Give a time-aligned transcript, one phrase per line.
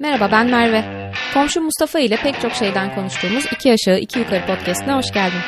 [0.00, 1.12] Merhaba ben Merve.
[1.34, 5.40] Komşu Mustafa ile pek çok şeyden konuştuğumuz iki aşağı iki yukarı podcastine hoş geldin.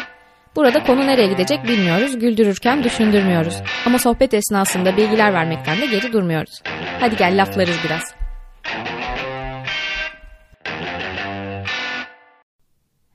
[0.57, 3.63] Burada konu nereye gidecek bilmiyoruz, güldürürken düşündürmüyoruz.
[3.87, 6.63] Ama sohbet esnasında bilgiler vermekten de geri durmuyoruz.
[7.01, 8.15] Hadi gel laflarız biraz.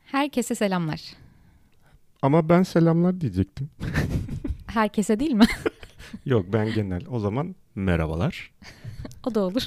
[0.05, 1.01] Herkese selamlar.
[2.21, 3.69] Ama ben selamlar diyecektim.
[4.67, 5.45] Herkese değil mi?
[6.25, 7.01] Yok ben genel.
[7.09, 8.51] O zaman merhabalar.
[9.27, 9.63] o da olur.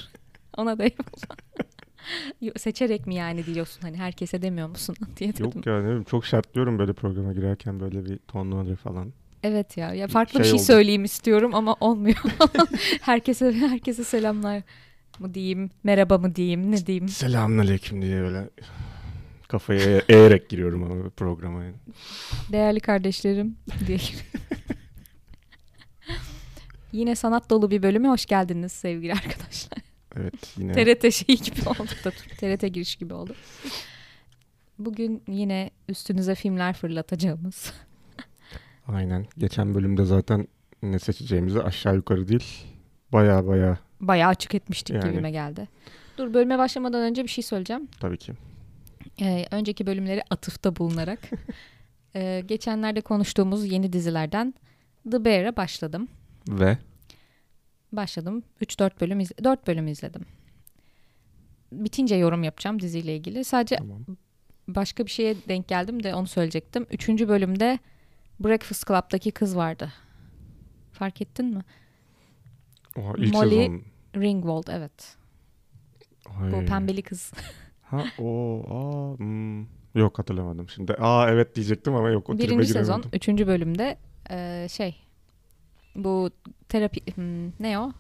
[0.58, 1.38] Ona da yapalım.
[2.58, 5.44] Seçerek mi yani diyorsun hani herkese demiyor musun diye dedim.
[5.44, 9.12] Yok ya ne bileyim, çok şartlıyorum böyle programa girerken böyle bir tonları falan.
[9.42, 9.94] Evet ya.
[9.94, 10.62] Ya farklı Şey bir şey oldu.
[10.62, 12.16] söyleyeyim istiyorum ama olmuyor.
[13.00, 14.62] herkese herkese selamlar
[15.18, 17.08] mı diyeyim, merhaba mı diyeyim, ne diyeyim?
[17.08, 18.48] Selamünaleyküm diye böyle
[19.48, 21.74] kafaya eğ- eğerek giriyorum ama programa yani.
[22.52, 23.56] Değerli kardeşlerim
[23.86, 23.98] diye.
[26.92, 29.87] Yine sanat dolu bir bölüme hoş geldiniz sevgili arkadaşlar.
[30.16, 33.34] Evet yine TRT şeyi gibi oldu da TRT giriş gibi oldu.
[34.78, 37.72] Bugün yine üstünüze filmler fırlatacağımız.
[38.86, 39.26] aynen.
[39.38, 40.48] Geçen bölümde zaten
[40.82, 42.64] ne seçeceğimizi aşağı yukarı değil.
[43.12, 45.10] Baya baya Bayağı açık etmiştik Yani.
[45.10, 45.68] gibime geldi.
[46.18, 47.88] Dur bölüme başlamadan önce bir şey söyleyeceğim.
[48.00, 48.32] tabii ki.
[49.20, 51.18] Ee, önceki bölümleri atıfta bulunarak
[52.16, 54.54] ee, geçenlerde konuştuğumuz yeni dizilerden
[55.10, 56.08] The Bear'a başladım.
[56.48, 56.78] Ve
[57.92, 58.42] Başladım.
[58.60, 60.22] 3-4 bölüm iz- 4 bölüm izledim.
[61.72, 63.44] Bitince yorum yapacağım diziyle ilgili.
[63.44, 64.04] Sadece tamam.
[64.68, 66.86] başka bir şeye denk geldim de onu söyleyecektim.
[66.90, 67.78] Üçüncü bölümde
[68.40, 69.92] Breakfast Club'daki kız vardı.
[70.92, 71.60] Fark ettin mi?
[72.96, 73.82] Oha, ilk Molly- sezon.
[74.16, 75.16] Ringwald evet.
[76.52, 76.66] Bu Ay.
[76.66, 77.32] pembeli kız.
[77.82, 79.66] Ha o aa hmm.
[79.94, 80.94] Yok hatırlamadım şimdi.
[80.94, 83.10] Aa evet diyecektim ama yok o Birinci sezon, giremedim.
[83.12, 83.98] üçüncü bölümde
[84.30, 84.96] e, şey
[86.04, 86.30] bu
[86.68, 87.92] terapi hmm, ne o?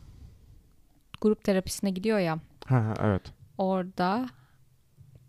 [1.20, 2.38] Grup terapisine gidiyor ya.
[2.66, 3.22] Ha, evet.
[3.58, 4.28] Orada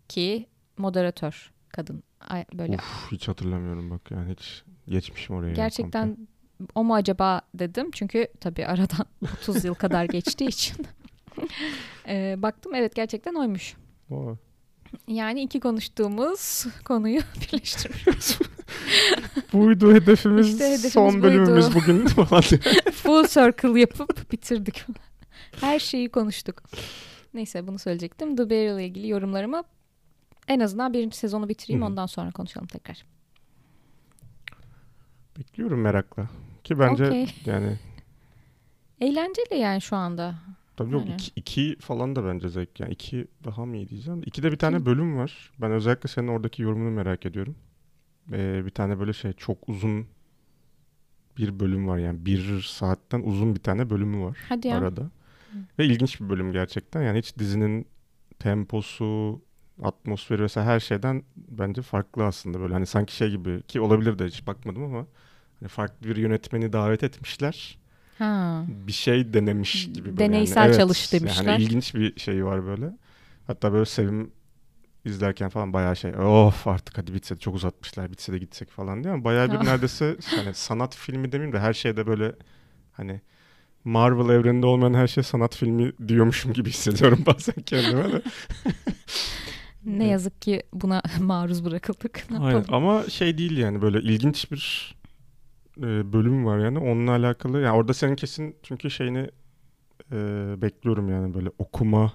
[0.08, 0.46] ki
[0.78, 2.02] moderatör kadın.
[2.28, 5.48] Ay, böyle Uf hiç hatırlamıyorum bak yani hiç geçmişim oraya.
[5.48, 5.62] ya komple.
[5.62, 6.28] gerçekten
[6.74, 7.90] o mu acaba dedim.
[7.90, 9.06] Çünkü tabii aradan
[9.42, 10.86] 30 yıl kadar geçtiği için.
[12.08, 13.76] E, baktım evet gerçekten oymuş.
[14.10, 14.36] O.
[15.08, 18.38] Yani iki konuştuğumuz konuyu birleştiriyoruz.
[19.52, 21.74] Buydu hedefimiz, İşte hedefimiz son bölümümüz buydu.
[21.74, 22.42] bugün falan.
[22.92, 24.84] Full circle yapıp bitirdik.
[25.60, 26.62] Her şeyi konuştuk.
[27.34, 28.36] Neyse bunu söyleyecektim.
[28.36, 29.62] The Bear ile ilgili yorumlarımı
[30.48, 31.88] en azından birinci sezonu bitireyim Hı hı.
[31.90, 33.04] ondan sonra konuşalım tekrar.
[35.38, 36.28] Bekliyorum merakla.
[36.64, 37.34] Ki bence Okey.
[37.46, 37.78] yani
[39.00, 40.34] Eğlenceli yani şu anda.
[40.80, 41.14] Tabii yok Aynen.
[41.14, 42.80] iki, iki falan da bence zevk.
[42.80, 44.22] Yani iki daha mı iyi diyeceğim.
[44.26, 45.52] İkide bir tane bölüm var.
[45.60, 47.56] Ben özellikle senin oradaki yorumunu merak ediyorum.
[48.32, 50.06] Ee, bir tane böyle şey çok uzun
[51.38, 54.78] bir bölüm var yani bir saatten uzun bir tane bölümü var Hadi ya.
[54.78, 55.10] arada.
[55.78, 57.02] Ve ilginç bir bölüm gerçekten.
[57.02, 57.86] Yani hiç dizinin
[58.38, 59.42] temposu,
[59.82, 62.60] atmosferi vesaire her şeyden bence farklı aslında.
[62.60, 65.06] Böyle hani sanki şey gibi ki olabilir de hiç bakmadım ama
[65.60, 67.78] hani farklı bir yönetmeni davet etmişler.
[68.20, 68.64] Ha.
[68.68, 70.16] Bir şey denemiş gibi böyle.
[70.16, 70.76] Deneysel yani.
[70.76, 71.44] çalış yani demişler.
[71.44, 72.96] hani ilginç bir şey var böyle.
[73.46, 74.32] Hatta böyle Sevim
[75.04, 79.04] izlerken falan bayağı şey of artık hadi bitse de çok uzatmışlar bitse de gitsek falan
[79.04, 82.32] diye ama bayağı bir neredeyse hani sanat filmi demeyeyim de her şeyde böyle
[82.92, 83.20] hani
[83.84, 88.22] Marvel evreninde olmayan her şey sanat filmi diyormuşum gibi hissediyorum bazen kendime de.
[89.84, 92.24] Ne yazık ki buna maruz bırakıldık.
[92.30, 92.58] Ne Aynen.
[92.58, 92.88] yapalım?
[92.88, 94.94] Ama şey değil yani böyle ilginç bir
[95.82, 97.60] e, bölüm var yani onunla alakalı.
[97.60, 99.30] Yani orada senin kesin çünkü şeyini
[100.12, 100.16] e,
[100.62, 102.12] bekliyorum yani böyle okuma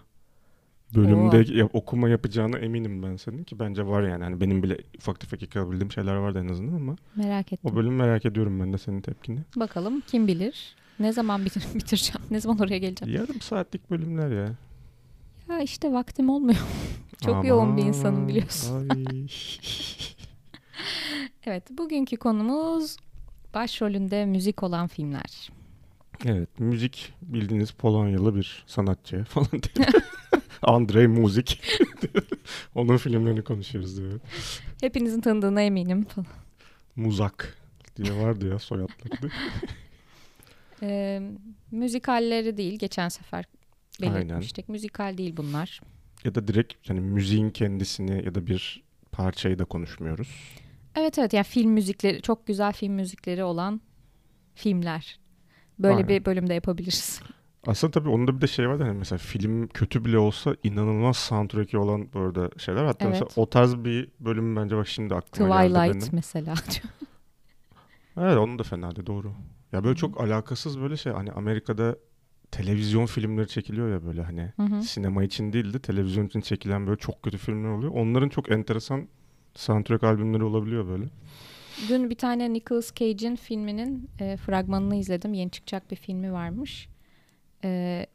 [0.96, 1.58] bölümde Oo.
[1.58, 4.24] ya- okuma yapacağına eminim ben senin ki bence var yani.
[4.24, 7.72] Hani benim bile ufak tefek yakalabildiğim şeyler vardı en azından ama Merak ettim.
[7.72, 9.40] o bölümü merak ediyorum ben de senin tepkini.
[9.56, 10.76] Bakalım kim bilir.
[11.00, 12.22] Ne zaman bitir bitireceğim?
[12.32, 13.16] Ne zaman oraya geleceğim?
[13.16, 14.52] Yarım saatlik bölümler ya.
[15.50, 16.60] Ya işte vaktim olmuyor.
[17.26, 18.90] Çok yoğun bir insanım biliyorsun.
[21.46, 22.98] Evet, bugünkü konumuz
[23.56, 25.50] başrolünde müzik olan filmler.
[26.26, 29.88] Evet, müzik bildiğiniz Polonyalı bir sanatçı falan diye.
[30.62, 31.62] Andrei Muzik.
[32.76, 34.20] Onun filmlerini konuşuyoruz diyor.
[34.82, 36.04] Hepinizin tanıdığına eminim.
[36.04, 36.28] falan.
[36.96, 37.58] Muzak
[37.96, 39.32] diye vardı ya soyadları.
[40.82, 41.22] Ee,
[41.72, 43.46] müzikalleri değil, geçen sefer
[44.02, 44.70] belirtmiştik.
[44.70, 45.82] Müzikal değil bunlar.
[46.24, 50.56] ya da direkt yani müziğin kendisini ya da bir parçayı da konuşmuyoruz.
[50.96, 53.82] Evet evet, yani film müzikleri, çok güzel film müzikleri olan
[54.56, 55.20] filmler.
[55.80, 56.08] Böyle Aynen.
[56.10, 57.22] bir bölümde yapabiliriz.
[57.68, 60.56] Aslında tabii onun da bir de şey var da hani mesela film kötü bile olsa
[60.64, 62.86] inanılmaz soundtrack'i olan bu arada şeyler.
[62.86, 63.38] Hatta mesela Evet.
[63.38, 66.16] o tarz bir bölüm bence bak şimdi aklıma geldi Twilight benim.
[66.16, 66.54] mesela.
[68.18, 69.32] Evet onun da fena değil doğru.
[69.72, 71.96] Ya böyle çok alakasız böyle şey hani Amerika'da
[72.52, 74.84] televizyon filmleri çekiliyor ya böyle hani Hı hı.
[74.84, 77.92] sinema için değil de televizyon için çekilen böyle çok kötü filmler oluyor.
[77.96, 79.08] Onların çok enteresan
[79.56, 81.06] soundtrack albümleri olabiliyor böyle.
[81.90, 85.34] Dün bir tane Nicolas Cage'in filminin e, fragmanını izledim.
[85.34, 86.90] Yeni çıkacak bir filmi varmış.
[87.64, 88.06] E,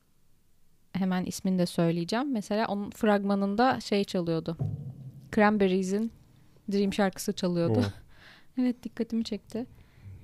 [0.93, 2.33] hemen ismini de söyleyeceğim.
[2.33, 4.57] Mesela onun fragmanında şey çalıyordu.
[5.35, 6.13] Cranberries'in
[6.73, 7.79] Dream şarkısı çalıyordu.
[7.79, 7.83] O,
[8.61, 9.67] Evet dikkatimi çekti.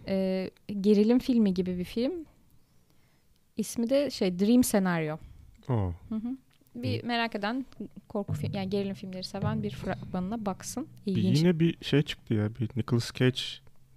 [0.08, 2.12] E, gerilim filmi gibi bir film.
[3.56, 5.16] İsmi de şey Dream Senaryo.
[5.69, 5.92] o.
[6.08, 6.36] Hı hı.
[6.82, 7.67] Bir merak eden
[8.08, 10.87] korku film yani gerilim filmleri seven bir fragmanına baksın.
[11.06, 11.38] Bir İlginç.
[11.38, 12.49] yine bir şey çıktı ya.
[12.61, 13.40] Bir Nicolas Cage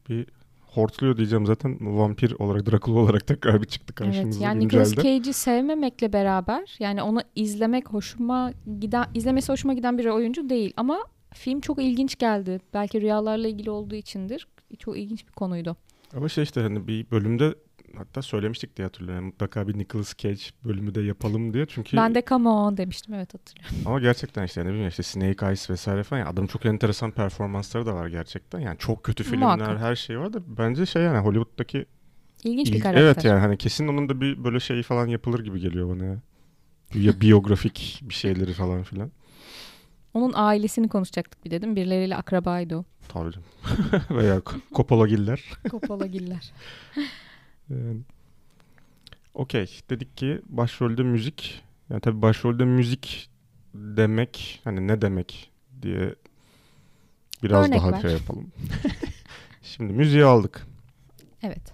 [0.09, 0.25] bir
[0.61, 5.17] hortluyor diyeceğim zaten vampir olarak Dracula olarak tekrar bir çıktı Evet karşımıza yani Nicolas güncelde.
[5.17, 10.99] Cage'i sevmemekle beraber yani onu izlemek hoşuma giden izlemesi hoşuma giden bir oyuncu değil ama
[11.33, 12.59] film çok ilginç geldi.
[12.73, 14.47] Belki rüyalarla ilgili olduğu içindir.
[14.79, 15.75] Çok ilginç bir konuydu.
[16.15, 17.55] Ama şey işte hani bir bölümde
[17.97, 19.25] hatta söylemiştik diye hatırlıyorum.
[19.25, 21.65] Mutlaka bir Nicolas Cage bölümü de yapalım diye.
[21.65, 23.77] Çünkü Ben de come on demiştim evet hatırlıyorum.
[23.85, 26.19] ama gerçekten işte ne bileyim işte Snake Eyes vesaire falan.
[26.19, 28.59] Yani adamın çok enteresan performansları da var gerçekten.
[28.59, 29.79] Yani çok kötü filmler, Muhakkak.
[29.79, 31.85] her şey var da bence şey yani Hollywood'daki
[32.43, 33.01] İlginç bir karakter.
[33.01, 36.21] Evet yani hani kesin onun da bir böyle şey falan yapılır gibi geliyor bana ya.
[36.93, 39.11] Ya biyografik bir şeyleri falan filan.
[40.13, 41.75] Onun ailesini konuşacaktık bir dedim.
[41.75, 42.85] Birileriyle akrabaydı o.
[43.07, 43.47] Tabii canım.
[44.09, 45.43] Veya K- Coppola'giller.
[47.69, 48.01] Yani,
[49.33, 49.79] Okey.
[49.89, 51.61] Dedik ki başrolde müzik.
[51.89, 53.29] Yani tabii başrolde müzik
[53.73, 55.51] demek hani ne demek
[55.81, 56.15] diye
[57.43, 58.01] biraz Örnek daha ver.
[58.01, 58.51] şey yapalım.
[59.61, 60.67] Şimdi müziği aldık.
[61.43, 61.73] evet.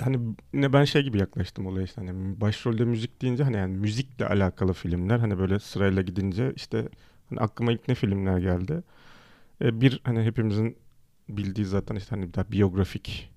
[0.00, 0.18] Yani
[0.52, 4.72] ne ben şey gibi yaklaştım olaya işte hani başrolde müzik deyince hani yani müzikle alakalı
[4.72, 6.88] filmler hani böyle sırayla gidince işte
[7.28, 8.82] hani aklıma ilk ne filmler geldi.
[9.62, 10.76] E, bir hani hepimizin
[11.28, 13.30] bildiği zaten işte hani daha biyografik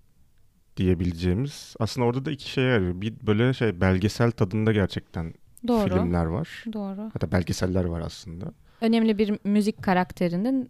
[0.81, 3.01] diyebileceğimiz aslında orada da iki şeye yarıyor.
[3.01, 5.33] Bir böyle şey belgesel tadında gerçekten
[5.67, 5.89] Doğru.
[5.89, 6.63] filmler var.
[6.73, 7.09] Doğru.
[7.13, 8.45] Hatta belgeseller var aslında.
[8.81, 10.69] Önemli bir müzik karakterinin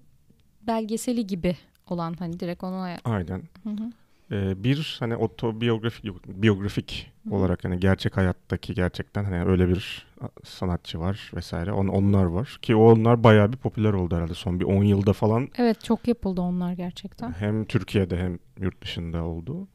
[0.68, 1.58] belgeseli gibi
[1.90, 3.44] olan hani direkt ona Aynen.
[3.64, 3.92] Hı hı.
[4.32, 7.36] Ee, bir hani otobiyografik biyografik Hı.
[7.36, 10.08] olarak hani gerçek hayattaki gerçekten hani öyle bir
[10.44, 11.72] sanatçı var vesaire.
[11.72, 15.14] On, onlar var ki o onlar bayağı bir popüler oldu herhalde son bir 10 yılda
[15.14, 15.50] falan.
[15.58, 17.32] Evet çok yapıldı onlar gerçekten.
[17.32, 19.68] Hem Türkiye'de hem yurt dışında oldu.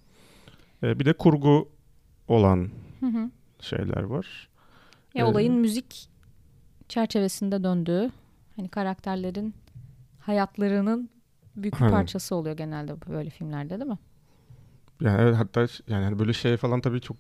[0.82, 1.68] Ee, bir de kurgu
[2.28, 2.70] olan
[3.00, 3.30] Hı hı.
[3.60, 4.48] şeyler var.
[5.14, 6.08] Ya Ee, olayın müzik
[6.88, 8.10] çerçevesinde döndüğü
[8.56, 9.54] hani karakterlerin
[10.20, 11.10] hayatlarının
[11.56, 13.98] büyük bir parçası oluyor genelde böyle filmlerde değil mi?
[15.00, 17.16] Yani evet, hatta yani hani böyle şeye falan tabii çok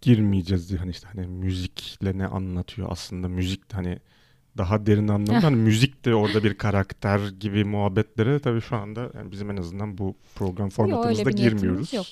[0.00, 3.98] girmeyeceğiz diye hani işte hani müzikle ne anlatıyor aslında müzik hani
[4.58, 9.32] daha derin anlamda hani müzik de orada bir karakter gibi muhabbetlere tabii şu anda yani
[9.32, 11.92] bizim en azından bu program formatımızda girmiyoruz.
[11.92, 12.06] yok.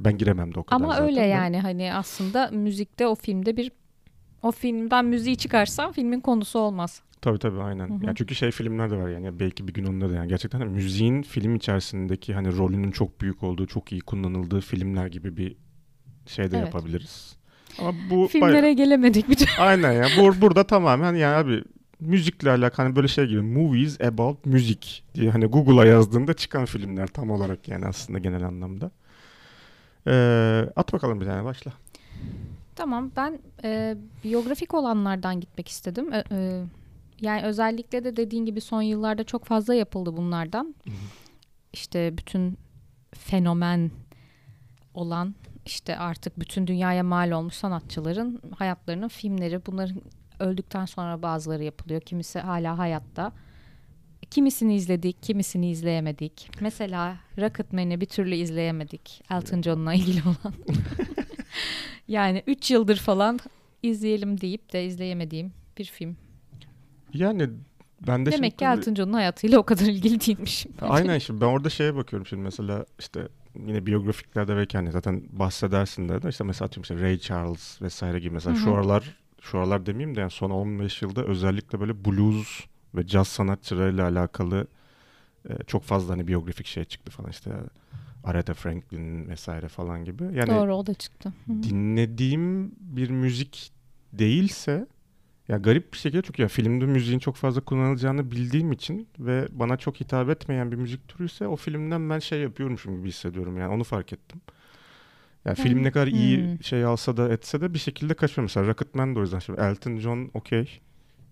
[0.00, 3.72] Ben giremem de o kadar Ama zaten öyle yani hani aslında müzikte o filmde bir
[4.42, 7.02] o filmden müziği çıkarsam filmin konusu olmaz.
[7.20, 7.88] Tabii tabii aynen.
[7.88, 8.06] Hı hı.
[8.06, 10.70] Yani çünkü şey filmler de var yani belki bir gün onları da yani gerçekten hani
[10.70, 15.56] müziğin film içerisindeki hani rolünün çok büyük olduğu, çok iyi kullanıldığı filmler gibi bir
[16.26, 16.66] şey de Evet.
[16.66, 17.36] yapabiliriz.
[17.78, 19.48] Ama bu Filmlere bayağı- gelemedik bir.
[19.58, 20.06] Aynen ya.
[20.18, 21.64] Bur burada tamamen yani abi
[22.00, 27.06] müzikle alakalı hani böyle şey gibi movies about music diye hani Google'a yazdığında çıkan filmler
[27.06, 28.90] tam olarak yani aslında genel anlamda.
[30.06, 31.72] Ee, at bakalım bir tane başla.
[32.76, 36.12] Tamam ben e, biyografik olanlardan gitmek istedim.
[36.12, 36.64] E, e,
[37.20, 40.74] yani özellikle de dediğin gibi son yıllarda çok fazla yapıldı bunlardan.
[41.72, 42.58] İşte bütün
[43.14, 43.90] fenomen
[44.94, 45.34] olan
[45.66, 50.02] işte artık bütün dünyaya mal olmuş sanatçıların hayatlarının filmleri bunların
[50.40, 52.00] öldükten sonra bazıları yapılıyor.
[52.00, 53.32] Kimisi hala hayatta.
[54.30, 56.50] Kimisini izledik, kimisini izleyemedik.
[56.60, 59.22] Mesela Rocketman'i bir türlü izleyemedik.
[59.30, 60.54] Elton John'la ilgili olan.
[62.08, 63.38] yani 3 yıldır falan
[63.82, 66.16] izleyelim deyip de izleyemediğim bir film.
[67.14, 67.50] Yani
[68.06, 70.72] ben de Demek şimdi ki Elton John'un hayatıyla o kadar ilgili değilmişim.
[70.80, 73.28] Aynen şimdi ben orada şeye bakıyorum şimdi mesela işte
[73.66, 78.34] yine biyografiklerde belki hani zaten bahsedersin de işte mesela atıyorum işte Ray Charles vesaire gibi
[78.34, 82.60] mesela Hı şu aralar şu aralar demeyeyim de yani son 15 yılda özellikle böyle blues
[82.94, 84.66] ve caz sanatçılarıyla alakalı
[85.48, 87.50] e, çok fazla hani biyografik şey çıktı falan işte
[88.24, 90.22] Aretha Franklin vesaire falan gibi.
[90.24, 91.32] Yani Doğru o da çıktı.
[91.46, 93.72] Hı dinlediğim bir müzik
[94.12, 94.86] değilse
[95.48, 99.76] ya garip bir şekilde çünkü ya filmde müziğin çok fazla kullanılacağını bildiğim için ve bana
[99.76, 103.84] çok hitap etmeyen bir müzik türüyse o filmden ben şey yapıyormuşum gibi hissediyorum yani onu
[103.84, 104.40] fark ettim.
[105.44, 106.62] Ya film ne kadar iyi Hmm.
[106.64, 108.42] şey alsa da etse de bir şekilde kaçmıyor.
[108.44, 109.38] Mesela Rocketman de o yüzden.
[109.38, 110.80] Şimdi Elton John okey.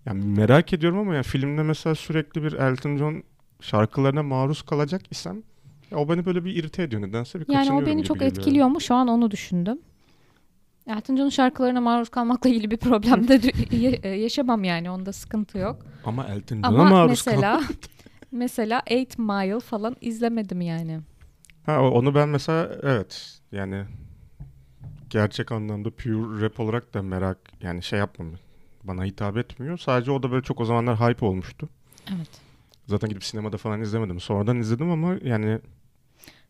[0.05, 3.23] Yani merak ediyorum ama ya filmde mesela sürekli bir Elton John
[3.61, 5.43] şarkılarına maruz kalacak isem
[5.91, 8.37] ya o beni böyle bir irite ediyor nedense bir Yani o beni çok geliyor.
[8.37, 8.81] etkiliyor mu?
[8.81, 9.79] Şu an onu düşündüm.
[10.87, 13.41] Elton John'un şarkılarına maruz kalmakla ilgili bir problem de
[14.03, 15.85] e, yaşamam yani onda sıkıntı yok.
[16.05, 17.73] Ama Elton John'a maruz mesela kal-
[18.31, 20.99] mesela Eight Mile falan izlemedim yani.
[21.65, 23.83] Ha onu ben mesela evet yani
[25.09, 28.27] gerçek anlamda pure rap olarak da merak yani şey yapmam
[28.83, 29.77] bana hitap etmiyor.
[29.77, 31.69] Sadece o da böyle çok o zamanlar hype olmuştu.
[32.15, 32.29] Evet.
[32.87, 34.19] Zaten gidip sinemada falan izlemedim.
[34.19, 35.59] Sonradan izledim ama yani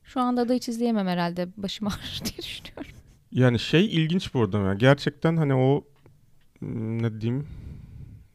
[0.04, 1.48] şu anda da hiç izleyemem herhalde.
[1.58, 2.92] Başım ağrır diye düşünüyorum.
[3.32, 4.78] Yani şey ilginç burada yani.
[4.78, 5.84] Gerçekten hani o
[6.62, 7.48] ne diyeyim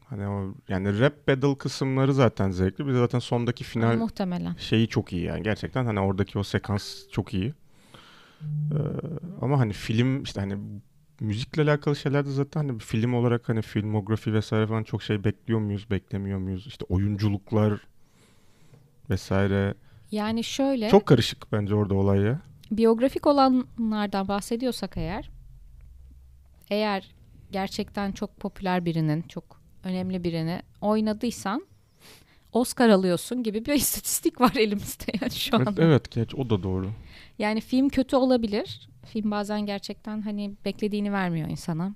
[0.05, 2.87] hani o yani rap battle kısımları zaten zevkli.
[2.87, 5.43] Bir de zaten sondaki final muhtemelen şeyi çok iyi yani.
[5.43, 7.53] Gerçekten hani oradaki o sekans çok iyi.
[8.41, 8.75] Ee,
[9.41, 10.57] ama hani film işte hani
[11.19, 15.91] müzikle alakalı şeylerde zaten hani film olarak hani filmografi vesaire falan çok şey bekliyor muyuz,
[15.91, 16.67] beklemiyor muyuz?
[16.67, 17.79] İşte oyunculuklar
[19.09, 19.73] vesaire.
[20.11, 20.89] Yani şöyle.
[20.89, 22.41] Çok karışık bence orada olay ya.
[22.71, 25.29] Biyografik olanlardan bahsediyorsak eğer
[26.69, 27.11] eğer
[27.51, 31.65] gerçekten çok popüler birinin, çok önemli birini oynadıysan
[32.53, 35.61] Oscar alıyorsun gibi bir istatistik var elimizde yani şu an.
[35.61, 36.91] Evet, evet geç o da doğru.
[37.39, 38.88] Yani film kötü olabilir.
[39.05, 41.93] Film bazen gerçekten hani beklediğini vermiyor insana.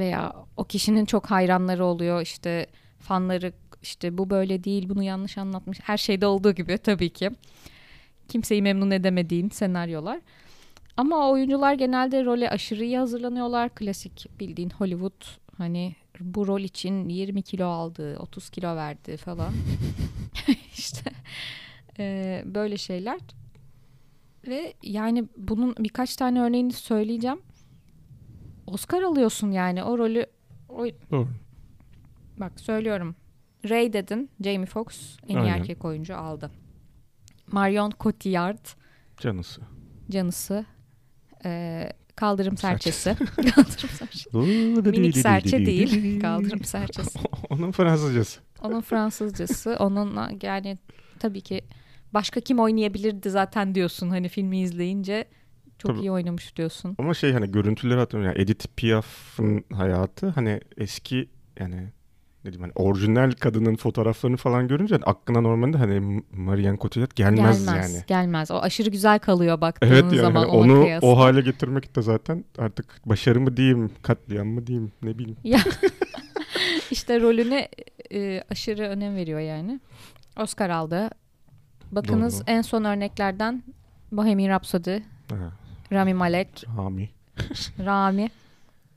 [0.00, 2.66] Veya o kişinin çok hayranları oluyor işte
[2.98, 5.78] fanları işte bu böyle değil bunu yanlış anlatmış.
[5.82, 7.30] Her şeyde olduğu gibi tabii ki.
[8.28, 10.20] Kimseyi memnun edemediğin senaryolar.
[10.96, 13.74] Ama oyuncular genelde role aşırı iyi hazırlanıyorlar.
[13.74, 15.24] Klasik bildiğin Hollywood
[15.58, 19.52] hani bu rol için 20 kilo aldı, 30 kilo verdi falan.
[20.78, 21.10] işte
[21.98, 23.18] e, böyle şeyler.
[24.48, 27.40] Ve yani bunun birkaç tane örneğini söyleyeceğim.
[28.66, 30.26] Oscar alıyorsun yani o rolü.
[30.68, 30.86] O...
[31.10, 31.28] Doğru.
[32.36, 33.16] Bak söylüyorum.
[33.70, 34.30] Ray dedin.
[34.44, 35.58] Jamie Foxx en iyi Aynen.
[35.58, 36.50] erkek oyuncu aldı.
[37.52, 38.66] Marion Cotillard.
[39.18, 39.62] Canısı.
[40.10, 40.64] Canısı.
[41.44, 43.16] E, kaldırım serçesi.
[43.54, 44.38] kaldırım serçesi.
[45.00, 46.20] Minik serçe değil.
[46.20, 47.18] Kaldırım serçesi.
[47.50, 48.40] Onun Fransızcası.
[48.62, 49.76] Onun Fransızcası.
[49.80, 50.78] Onun yani
[51.18, 51.62] tabii ki
[52.14, 55.24] başka kim oynayabilirdi zaten diyorsun hani filmi izleyince.
[55.78, 56.00] Çok Tabii.
[56.00, 56.96] iyi oynamış diyorsun.
[56.98, 58.36] Ama şey hani görüntüleri hatırlıyorum.
[58.36, 61.28] Yani Edith Piaf'ın hayatı hani eski
[61.60, 61.88] yani
[62.44, 67.66] ne diyeyim hani orijinal kadının fotoğraflarını falan görünce hani aklına normalde hani Marianne Cotillard gelmez,
[67.66, 68.04] gelmez yani.
[68.06, 68.50] Gelmez.
[68.50, 71.08] O aşırı güzel kalıyor baktığınız evet, yani zaman hani onu kıyasla.
[71.08, 75.36] o hale getirmek de zaten artık başarı mı diyeyim, katliam mı diyeyim ne bileyim.
[75.44, 75.60] Ya
[76.90, 77.68] işte rolüne
[78.12, 79.80] e, aşırı önem veriyor yani.
[80.40, 81.10] Oscar aldı.
[81.92, 82.44] Bakınız Doğru.
[82.46, 83.62] en son örneklerden
[84.12, 84.98] Bohemian Rhapsody,
[85.30, 85.52] ha.
[85.92, 87.10] Rami Malek, Rami,
[87.78, 88.30] Rami,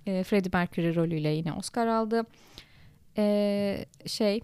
[0.05, 2.23] e, Freddie Mercury rolüyle yine Oscar aldı.
[3.17, 4.41] E, şey,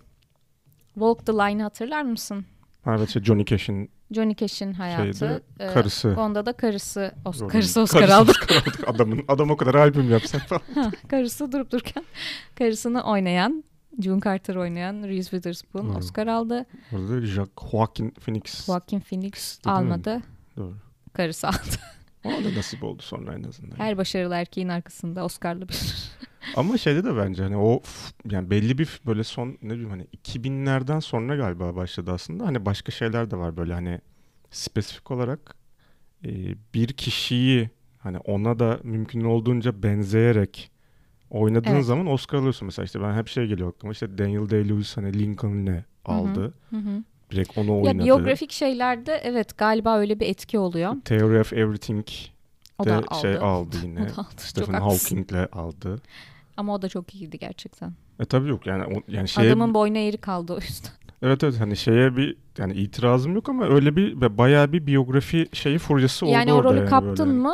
[0.93, 2.45] Walk the Line'ı hatırlar mısın?
[2.87, 5.17] Evet, şey Johnny Cash'in Johnny Cash'in hayatı.
[5.17, 5.41] Şeyde,
[5.73, 6.07] karısı.
[6.09, 8.31] E, onda da karısı, Os karısı Oscar karısı aldı.
[8.31, 8.71] Oscar aldı.
[8.87, 10.61] Adamın, adam o kadar albüm yapsak falan.
[11.07, 12.03] karısı durup dururken
[12.55, 13.63] karısını oynayan
[13.99, 15.97] June Carter oynayan Reese Witherspoon Doğru.
[15.97, 16.65] Oscar aldı.
[16.93, 18.65] Orada Jack Joaquin Phoenix.
[18.65, 20.21] Joaquin Phoenix almadı.
[20.57, 20.75] Doğru.
[21.13, 21.57] Karısı aldı.
[22.23, 23.77] Ona da nasip oldu sonra en azından.
[23.77, 26.11] Her başarılı erkeğin arkasında Oscar'lı bir.
[26.55, 27.81] Ama şeyde de bence hani o
[28.29, 32.45] yani belli bir böyle son ne bileyim hani 2000'lerden sonra galiba başladı aslında.
[32.45, 34.01] Hani başka şeyler de var böyle hani
[34.51, 35.55] spesifik olarak
[36.25, 36.29] e,
[36.73, 37.69] bir kişiyi
[37.99, 40.71] hani ona da mümkün olduğunca benzeyerek
[41.31, 41.85] oynadığın evet.
[41.85, 45.83] zaman Oscar alıyorsun mesela işte ben hep şey geliyor aklıma işte Daniel Day-Lewis hani Lincoln'le
[46.05, 46.53] aldı.
[46.69, 47.03] Hı hı.
[47.31, 47.97] Direkt onu oynadı.
[47.97, 50.95] Ya biyografik şeylerde evet galiba öyle bir etki oluyor.
[51.05, 52.07] Theory of Everything
[52.79, 53.21] o da aldı.
[53.21, 54.01] şey aldı yine.
[54.01, 54.27] o da aldı.
[54.37, 56.01] Stephen Hawking'le aldı.
[56.57, 57.93] Ama o da çok iyiydi gerçekten.
[58.19, 60.91] E tabii yok yani o, yani şeye, adamın boynu eğri kaldı o yüzden.
[61.23, 65.77] Evet evet hani şeye bir yani itirazım yok ama öyle bir bayağı bir biyografi şeyi
[65.77, 66.67] furyası oldu yani orada.
[66.67, 67.39] Yani o rolü yani kaptın böyle.
[67.39, 67.53] mı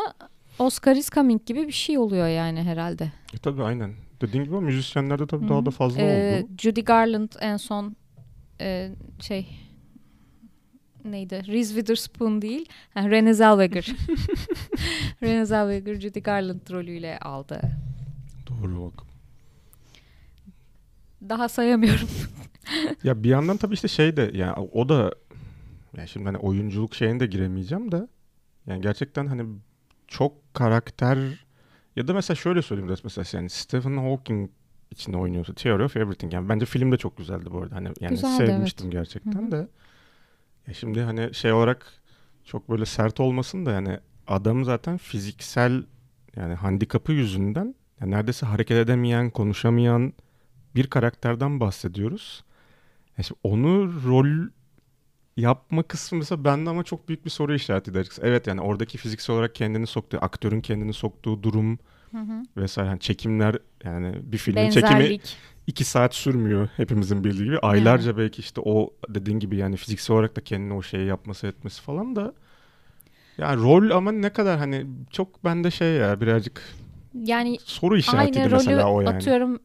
[0.60, 3.12] Oscar is coming gibi bir şey oluyor yani herhalde.
[3.34, 3.94] E tabii aynen.
[4.22, 5.50] Dediğin gibi müzisyenlerde tabii Hı-hı.
[5.50, 6.50] daha da fazla ee, oldu.
[6.58, 7.96] Judy Garland en son
[8.62, 9.48] e, şey
[11.06, 11.44] neydi?
[11.48, 12.66] Reese Witherspoon değil.
[12.94, 13.84] Ha, Renée Zellweger.
[15.22, 17.62] Renée Zellweger Judy Garland rolüyle aldı.
[18.48, 19.04] Doğru bak.
[21.30, 22.08] Daha sayamıyorum.
[23.04, 25.12] ya bir yandan tabii işte şey de yani o da
[25.98, 28.08] yani şimdi hani oyunculuk şeyine de giremeyeceğim de
[28.68, 29.46] yani gerçekten hani
[30.08, 31.18] çok karakter
[31.96, 34.50] ya da mesela şöyle söyleyeyim de mesela yani Stephen Hawking
[34.92, 38.10] içinde oynuyorsa Theory of Everything yani bence film de çok güzeldi bu arada hani yani
[38.10, 38.94] Güzeldi, sevmiştim evet.
[38.94, 39.52] gerçekten Hı-hı.
[39.52, 39.68] de
[40.68, 41.94] ya şimdi hani şey olarak
[42.46, 45.84] çok böyle sert olmasın da yani adam zaten fiziksel
[46.36, 50.14] yani handikapı yüzünden yani neredeyse hareket edemeyen, konuşamayan
[50.76, 52.44] bir karakterden bahsediyoruz.
[53.18, 54.50] Yani onu rol
[55.38, 58.28] yapma kısmı mesela bende ama çok büyük bir soru işareti açıkçası.
[58.28, 61.80] Evet yani oradaki fiziksel olarak kendini soktuğu, aktörün kendini soktuğu durum
[62.12, 62.44] Hı hı.
[62.58, 62.90] vesaire.
[62.90, 65.38] Yani çekimler yani bir filmin çekimi Benzerlik.
[65.68, 67.60] iki saat sürmüyor hepimizin bildiği gibi.
[67.60, 71.82] Aylarca belki işte o dediğin gibi yani fiziksel olarak da kendine o şeyi yapması etmesi
[71.82, 72.34] falan da
[73.38, 76.62] yani rol ama ne kadar hani çok bende şey ya birazcık
[77.24, 79.16] Yani soru işaretiydi aynı rolü mesela o yani.
[79.16, 79.60] atıyorum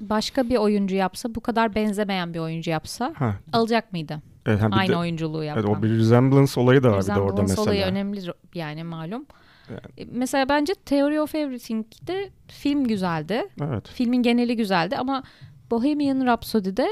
[0.00, 4.22] başka bir oyuncu yapsa bu kadar benzemeyen bir oyuncu yapsa Ha, alacak mıydı?
[4.46, 5.64] Evet, bir Aynı de- oyunculuğu yapan.
[5.66, 7.62] evet, o bir resemblance olayı da var bir de orada Resemblance mesela.
[7.64, 8.20] olayı önemli
[8.54, 9.26] yani malum.
[9.70, 9.80] Yani.
[9.98, 13.48] E, Mesela bence Theory of Everything'de film güzeldi.
[13.62, 13.88] Evet.
[13.88, 15.22] Filmin geneli güzeldi ama
[15.70, 16.88] Bohemian Rhapsody'de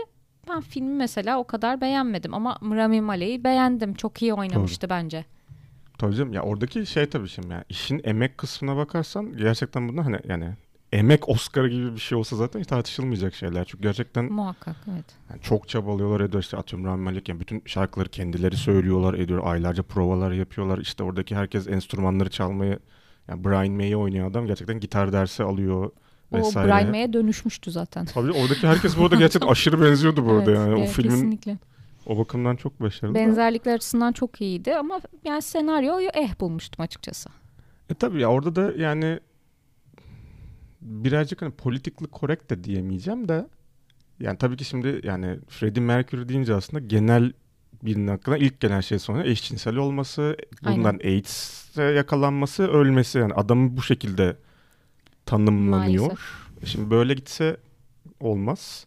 [0.49, 3.95] ben filmi mesela o kadar beğenmedim ama Rami Malek'i beğendim.
[3.95, 5.25] Çok iyi oynamıştı bence.
[5.99, 10.19] Tabii canım ya oradaki şey tabii şimdi yani işin emek kısmına bakarsan gerçekten bunlar hani
[10.29, 10.55] yani
[10.95, 13.65] emek Oscar gibi bir şey olsa zaten hiç tartışılmayacak şeyler.
[13.65, 15.05] Çünkü gerçekten Muhakkak evet.
[15.31, 19.83] yani çok çabalıyorlar ediyor işte atıyorum Rami Malek yani bütün şarkıları kendileri söylüyorlar ediyor aylarca
[19.83, 22.79] provalar yapıyorlar işte oradaki herkes enstrümanları çalmayı
[23.29, 25.91] yani Brian May'i oynayan adam gerçekten gitar dersi alıyor
[26.33, 26.69] O vesaire.
[26.69, 28.05] Brian May'e dönüşmüştü zaten.
[28.05, 31.11] Tabii oradaki herkes bu arada gerçekten aşırı benziyordu bu arada Evet, yani o evet, filmin
[31.11, 31.59] kesinlikle.
[32.07, 33.15] o bakımdan çok başarılı.
[33.15, 33.19] da.
[33.19, 37.29] Benzerlikler açısından çok iyiydi ama yani senaryoyu eh bulmuştum açıkçası.
[37.91, 39.21] E tabii ya orada da yani
[40.85, 43.49] birazcık hani politically correct de diyemeyeceğim de
[44.21, 47.33] yani tabii ki şimdi yani Freddie Mercury deyince aslında genel
[47.83, 53.83] birinin hakkında ilk gelen şey sonra eşcinsel olması, bundan AIDS'e yakalanması, ölmesi yani adamın bu
[53.83, 54.37] şekilde
[55.27, 56.03] tanımlanıyor.
[56.03, 56.45] Maalesef.
[56.65, 57.57] Şimdi böyle gitse
[58.21, 58.87] olmaz.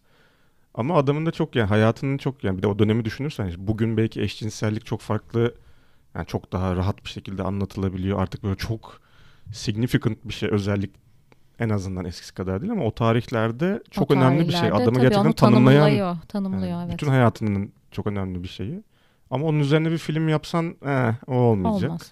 [0.73, 3.97] Ama adamın da çok yani hayatının çok yani bir de o dönemi düşünürsen işte bugün
[3.97, 5.55] belki eşcinsellik çok farklı
[6.15, 8.21] yani çok daha rahat bir şekilde anlatılabiliyor.
[8.21, 9.01] Artık böyle çok
[9.53, 10.91] significant bir şey özellik
[11.59, 14.59] en azından eskisi kadar değil ama o tarihlerde çok O önemli bir şey.
[14.59, 16.93] tarihlerde Adamı gerçekten tanımlayan tanımlıyor, tanımlıyor yani evet.
[16.93, 18.83] bütün hayatının çok önemli bir şeyi.
[19.31, 21.89] Ama onun üzerine bir film yapsan eh, o olmayacak.
[21.89, 22.11] Olmaz.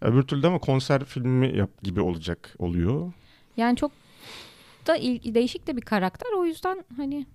[0.00, 3.12] Öbür türlü de ama konser filmi yap gibi olacak oluyor.
[3.56, 3.92] Yani çok
[4.86, 6.28] da il- değişik de bir karakter.
[6.38, 7.26] O yüzden hani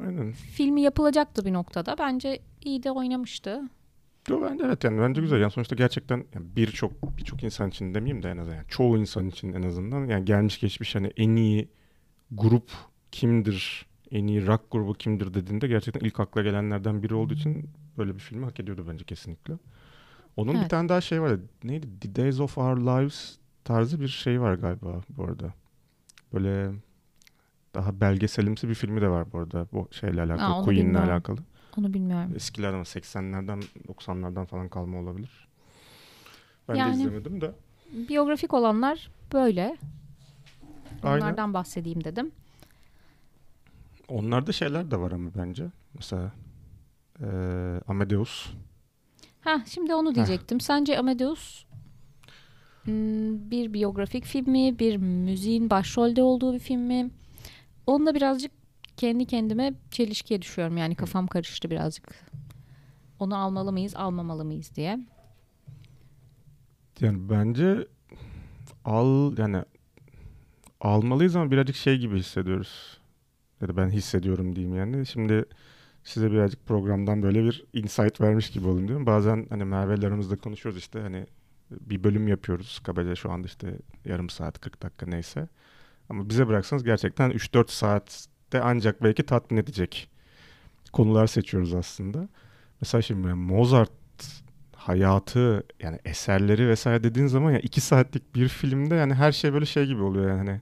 [0.00, 0.32] Aynen.
[0.32, 1.96] filmi yapılacaktı bir noktada.
[1.98, 3.62] Bence iyi de oynamıştı.
[4.28, 5.40] Yo bence evet yani bence güzel.
[5.40, 9.28] Yani sonuçta gerçekten yani birçok birçok insan için demeyeyim de en azından yani çoğu insan
[9.28, 11.68] için en azından yani gelmiş geçmiş hani en iyi
[12.30, 12.70] grup
[13.12, 13.86] kimdir?
[14.10, 18.20] En iyi rock grubu kimdir dediğinde gerçekten ilk akla gelenlerden biri olduğu için böyle bir
[18.20, 19.54] filmi hak ediyordu bence kesinlikle.
[20.36, 20.70] Onun bir Evet.
[20.70, 21.36] tane daha şey var.
[21.64, 21.86] Neydi?
[22.00, 25.54] The Days of Our Lives tarzı bir şey var galiba bu arada.
[26.32, 26.70] Böyle
[27.74, 31.38] daha belgeselimsi bir filmi de var bu arada bu şeyle alakalı, Queen'le alakalı.
[31.78, 32.32] Onu bilmiyorum.
[32.36, 35.48] Eskilerden 80'lerden 90'lardan falan kalma olabilir.
[36.68, 37.52] Ben Yani- de izlemedim de.
[38.08, 39.76] Biyografik olanlar böyle.
[41.02, 41.20] Aynen.
[41.24, 42.30] Onlardan bahsedeyim dedim.
[44.08, 45.64] Onlarda şeyler de var ama bence.
[45.94, 46.32] Mesela
[47.20, 48.50] eee Amadeus.
[49.40, 50.60] Ha şimdi onu diyecektim.
[50.60, 51.64] Sence Amadeus
[52.84, 54.78] hmm, bir biyografik film mi?
[54.78, 57.10] Bir müziğin başrolde olduğu bir film mi?
[57.86, 58.52] Onunla birazcık
[58.96, 60.76] kendi kendime çelişkiye düşüyorum.
[60.76, 62.08] Yani kafam karıştı birazcık.
[63.18, 64.98] Onu almalı mıyız, almamalı mıyız diye.
[67.00, 67.86] Yani bence
[68.84, 69.62] al yani
[70.80, 72.98] almalıyız ama birazcık şey gibi hissediyoruz.
[73.60, 75.06] Ya da ben hissediyorum diyeyim yani.
[75.06, 75.44] Şimdi
[76.04, 79.06] size birazcık programdan böyle bir insight vermiş gibi olayım diyorum.
[79.06, 81.26] Bazen hani Merve'yle aramızda konuşuyoruz işte hani
[81.70, 82.80] bir bölüm yapıyoruz.
[82.84, 85.48] Kabaca şu anda işte yarım saat 40 dakika neyse.
[86.08, 87.70] Ama bize bıraksanız gerçekten 3-4
[88.54, 90.08] saatte ancak belki tatmin edecek
[90.92, 92.28] konular seçiyoruz aslında.
[92.80, 93.90] Mesela şimdi Mozart
[94.76, 99.66] hayatı yani eserleri vesaire dediğin zaman ya iki saatlik bir filmde yani her şey böyle
[99.66, 100.60] şey gibi oluyor yani hani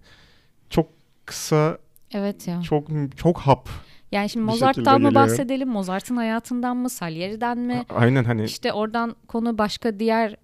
[0.70, 0.88] çok
[1.26, 1.78] kısa
[2.14, 2.62] Evet ya.
[2.62, 3.68] çok çok hap
[4.12, 5.14] Yani şimdi Mozart'tan mı geliyor.
[5.14, 5.68] bahsedelim?
[5.68, 6.90] Mozart'ın hayatından mı?
[6.90, 7.84] Salieri'den mi?
[7.90, 10.36] A- aynen hani İşte oradan konu başka diğer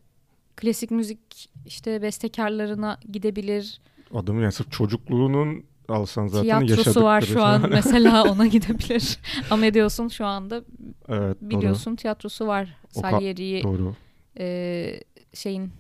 [0.57, 3.81] klasik müzik işte bestekarlarına gidebilir.
[4.15, 9.19] adamın yani sırf çocukluğunun alsan zaten Tiyatrosu var şu an mesela ona gidebilir.
[9.51, 10.63] Amadeus'un şu anda
[11.09, 12.77] evet doğru, biliyorsun tiyatrosu var.
[12.91, 13.95] Salieri'yi doğru.
[14.39, 15.01] e,
[15.35, 15.73] şeyin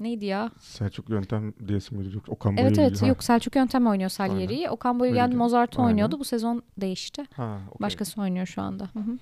[0.00, 0.50] neydi ya?
[0.60, 2.28] Selçuk Yöntem diye isim yok.
[2.28, 2.82] Okan Evet Bayülgen.
[2.82, 4.70] evet Ha, yok Selçuk Yöntem oynuyor Salieri'yi.
[4.70, 5.36] Okan Bayülgen.
[5.36, 6.18] Mozart'ı oynuyordu.
[6.18, 7.22] Bu sezon değişti.
[7.36, 7.80] Ha, okey.
[7.80, 8.84] Başkası oynuyor şu anda.
[8.92, 9.18] Hı hı.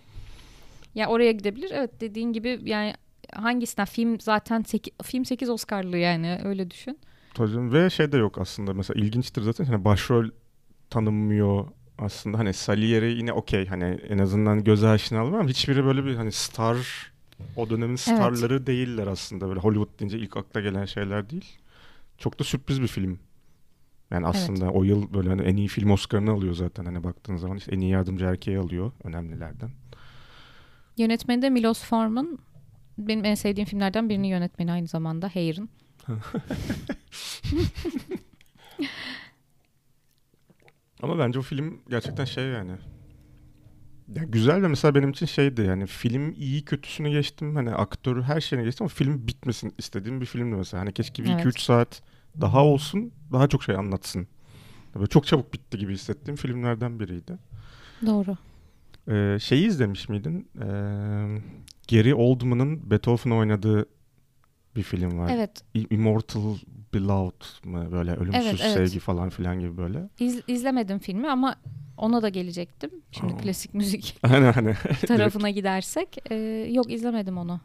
[0.95, 1.71] Ya oraya gidebilir.
[1.75, 2.95] Evet dediğin gibi yani
[3.35, 6.99] hangisinden film zaten seki- film 8 Oscar'lı yani öyle düşün.
[7.35, 7.73] Tabii.
[7.73, 10.29] Ve şey de yok aslında mesela ilginçtir zaten hani başrol
[10.91, 16.15] tanınmıyor aslında hani Salieri yine okey hani en azından göze aşinalı ama hiçbiri böyle bir
[16.15, 17.11] hani star
[17.57, 21.59] o dönemin starları değiller aslında böyle Hollywood deyince ilk akla gelen şeyler değil.
[22.19, 23.19] Çok da sürpriz bir film.
[24.11, 27.57] Yani aslında o yıl böyle hani en iyi film Oscar'ını alıyor zaten hani baktığın zaman
[27.57, 29.71] işte en iyi yardımcı erkeği alıyor önemlilerden.
[30.97, 32.39] Yönetmeni de Milos Forman.
[32.99, 35.69] Benim en sevdiğim filmlerden birini yönetmeni aynı zamanda Hair'ın.
[41.03, 42.73] Ama bence o film gerçekten şey yani.
[44.17, 48.41] Ya güzel de mesela benim için şeydi yani film iyi kötüsünü geçtim hani aktörü her
[48.41, 50.81] şeyini geçtim ama film bitmesin istediğim bir filmdi mesela.
[50.81, 51.61] Hani keşke bir 2-3 Evet.
[51.61, 52.03] saat
[52.41, 54.27] daha olsun daha çok şey anlatsın.
[54.95, 57.39] Böyle çok çabuk bitti gibi hissettiğim filmlerden biriydi.
[58.07, 58.37] Doğru.
[59.09, 60.49] Ee, şeyi izlemiş miydin?
[60.57, 60.67] Ee,
[61.91, 63.87] Gary Oldman'ın Beethoven oynadığı
[64.77, 65.31] bir film var.
[65.35, 65.65] Evet.
[65.91, 66.57] Immortal
[66.95, 68.73] Beloved mı böyle ölümsüz Evet, evet.
[68.73, 70.09] sevgi falan filan gibi böyle.
[70.19, 71.57] İz, izlemedim filmi ama
[71.97, 72.91] ona da gelecektim.
[73.11, 73.37] Şimdi Aa.
[73.37, 74.75] klasik müzik Hani hani
[75.07, 76.17] tarafına gidersek.
[76.31, 76.35] Ee,
[76.71, 77.61] yok izlemedim onu.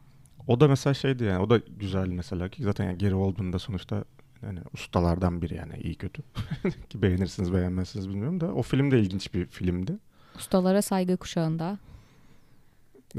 [0.47, 3.59] o da mesela şeydi yani o da güzel mesela ki zaten yani Gary Oldman da
[3.59, 4.03] sonuçta
[4.43, 6.21] yani ustalardan biri yani iyi kötü.
[6.89, 9.97] ki beğenirsiniz beğenmezsiniz bilmiyorum da o film de ilginç bir filmdi.
[10.35, 11.77] Ustalara saygı kuşağında.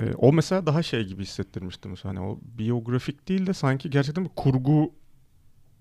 [0.00, 4.24] Ee, o mesela daha şey gibi hissettirmişti mesela hani o biyografik değil de sanki gerçekten
[4.24, 4.92] bir kurgu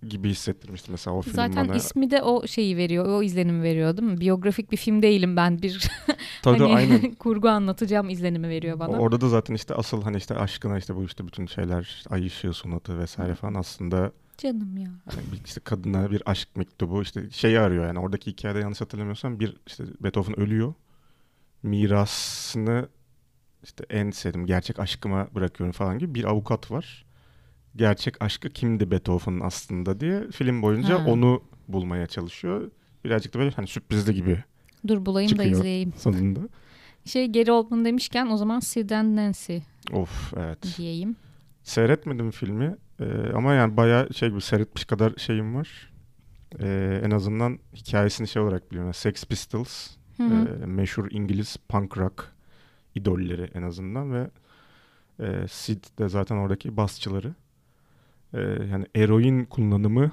[0.08, 1.76] gibi hissettirmişti mesela o film Zaten bana.
[1.76, 4.20] ismi de o şeyi veriyor, o izlenimi veriyor değil mi?
[4.20, 5.92] Biyografik bir film değilim ben bir
[6.42, 7.14] Tabii hani aynen.
[7.20, 8.98] kurgu anlatacağım izlenimi veriyor bana.
[8.98, 12.54] Orada da zaten işte asıl hani işte aşkına işte bu işte bütün şeyler ay ışığı
[12.54, 14.90] sonatı vesaire falan aslında Canım ya.
[15.06, 19.40] hani bir işte kadına bir aşk mektubu işte şeyi arıyor yani oradaki hikayede yanlış hatırlamıyorsam
[19.40, 20.74] bir işte Beethoven ölüyor.
[21.64, 22.90] Mirasını
[23.66, 27.06] işte en sevdiğim gerçek aşkıma bırakıyorum falan gibi bir avukat var.
[27.76, 31.06] Gerçek aşkı kimdi Beethoven'ın aslında diye film boyunca Ha.
[31.08, 32.72] onu bulmaya çalışıyor.
[33.06, 34.44] Birazcık da böyle hani sürprizli gibi
[34.88, 35.94] Dur bulayım da izleyeyim.
[35.98, 36.40] sonunda.
[37.06, 39.58] Şey Gary Oldman demişken o zaman Sid and Nancy
[39.94, 40.78] Of evet.
[40.78, 41.16] diyeyim.
[41.64, 45.92] Seyretmedim filmi Ee, ama yani bayağı şey gibi seyretmiş kadar şeyim var.
[46.60, 48.88] Ee, en azından hikayesini şey olarak biliyorum.
[48.88, 50.60] Yani Sex Pistols Hı hı.
[50.64, 52.35] e, meşhur İngiliz punk rock
[52.96, 54.30] idolleri en azından ve
[55.20, 57.34] e, Sid de zaten oradaki basçıları.
[58.34, 58.40] E,
[58.72, 60.12] yani eroin kullanımı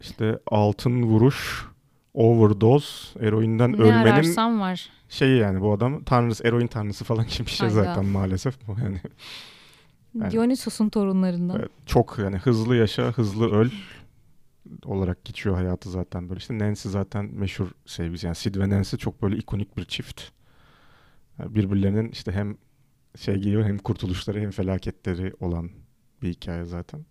[0.00, 1.66] işte altın vuruş
[2.14, 4.90] overdose eroinden ne ölmenin var.
[5.08, 7.84] şeyi yani bu adam tanrısı eroin tanrısı falan gibi bir şey Hayda.
[7.84, 9.00] zaten maalesef bu yani
[10.14, 11.58] Yani- Dionysos'un torunlarından.
[11.58, 13.70] Evet, çok yani hızlı yaşa, hızlı öl
[14.84, 16.38] olarak geçiyor hayatı zaten böyle.
[16.38, 18.26] İşte Nancy zaten meşhur sevgisi.
[18.26, 20.22] Yani Sid ve Nancy çok böyle ikonik bir çift.
[21.38, 22.56] Birbirlerinin işte hem
[23.16, 25.70] şey geliyor hem kurtuluşları hem felaketleri olan
[26.22, 27.06] bir hikaye zaten.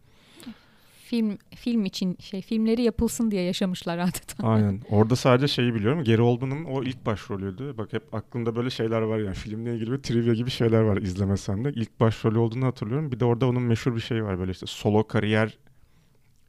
[1.06, 4.48] Film film için şey filmleri yapılsın diye yaşamışlar adeta.
[4.48, 4.82] Aynen.
[4.90, 6.04] Orada sadece şeyi biliyorum.
[6.04, 7.78] Gary Oldman'ın o ilk başrolüydü.
[7.78, 9.36] Bak hep aklımda böyle şeyler var yani.
[9.36, 11.70] Filmle ilgili bir trivia gibi şeyler var izlemesem de.
[11.70, 13.12] İlk başrolü olduğunu hatırlıyorum.
[13.12, 14.40] Bir de orada onun meşhur bir şeyi var.
[14.40, 15.58] Böyle işte solo kariyer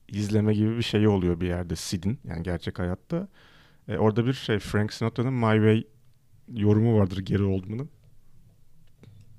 [0.09, 2.19] izleme gibi bir şey oluyor bir yerde Sid'in.
[2.25, 3.29] Yani gerçek hayatta.
[3.89, 5.85] E, orada bir şey Frank Sinatra'nın My Way
[6.55, 7.89] yorumu vardır Gary Oldman'ın.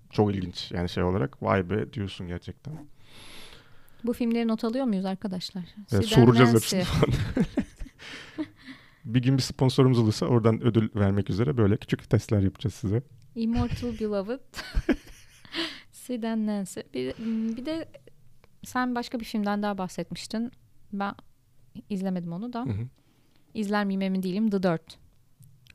[0.09, 1.43] Çok ilginç yani şey olarak.
[1.43, 2.87] Vay be diyorsun gerçekten.
[4.03, 5.63] Bu filmleri not alıyor muyuz arkadaşlar?
[5.91, 7.13] Evet, Sid and soracağız hepsini falan.
[9.05, 13.03] bir gün bir sponsorumuz olursa oradan ödül vermek üzere böyle küçük testler yapacağız size.
[13.35, 14.39] Immortal Beloved.
[15.91, 16.79] Sid and Nancy.
[16.93, 17.13] Bir,
[17.57, 17.89] bir de
[18.63, 20.51] sen başka bir filmden daha bahsetmiştin.
[20.93, 21.15] Ben
[21.89, 22.65] izlemedim onu da.
[22.65, 22.87] Hı hı.
[23.53, 24.49] İzler miyim emin değilim.
[24.49, 24.97] The Dirt.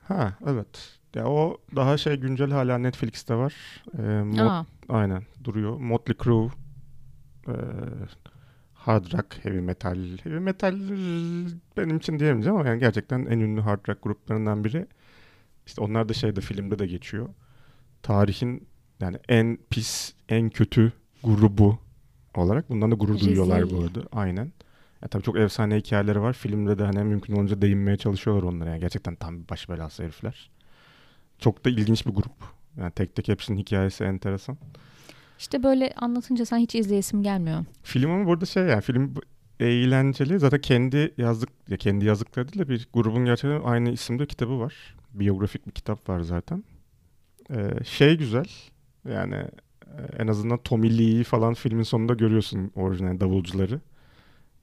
[0.01, 0.99] Ha evet.
[1.15, 3.55] Ya o daha şey güncel hala Netflix'te var.
[3.99, 5.77] Ee, Mot- Aa, aynen duruyor.
[5.79, 6.49] Motley Crue
[7.49, 7.55] e,
[8.75, 9.99] hard rock, heavy metal.
[10.23, 10.75] Heavy metal
[11.77, 14.87] benim için diyemeyeceğim ama yani gerçekten en ünlü hard rock gruplarından biri.
[15.67, 17.29] İşte onlar da şeyde filmde de geçiyor.
[18.03, 18.69] Tarihin
[19.01, 20.93] yani en pis, en kötü
[21.25, 21.79] grubu
[22.37, 23.77] olarak bundan da gurur duyuyorlar Rezil.
[23.77, 24.01] bu arada.
[24.13, 24.53] Aynen.
[25.03, 26.33] Ya tabii çok efsane hikayeleri var.
[26.33, 28.71] Filmde de hani mümkün olunca değinmeye çalışıyorlar onlara.
[28.71, 30.51] Yani gerçekten tam bir baş belası herifler.
[31.43, 32.33] Çok da ilginç bir grup.
[32.77, 34.57] Yani tek tek hepsinin hikayesi enteresan.
[35.39, 37.65] işte böyle anlatınca sen hiç izleyesim gelmiyor.
[37.83, 39.15] Film ama burada şey yani film
[39.61, 40.39] eğlenceli.
[40.39, 44.97] Zaten kendi yazdık ya kendi yazdıkları değil de bir grubun gerçekten aynı isimde kitabı var.
[45.15, 46.65] Biyografik bir kitap var zaten.
[47.51, 48.47] Ee, şey güzel.
[49.09, 49.35] Yani
[49.87, 53.81] e, en azından Tommy Lee'yi falan filmin sonunda görüyorsun orijinal davulcuları.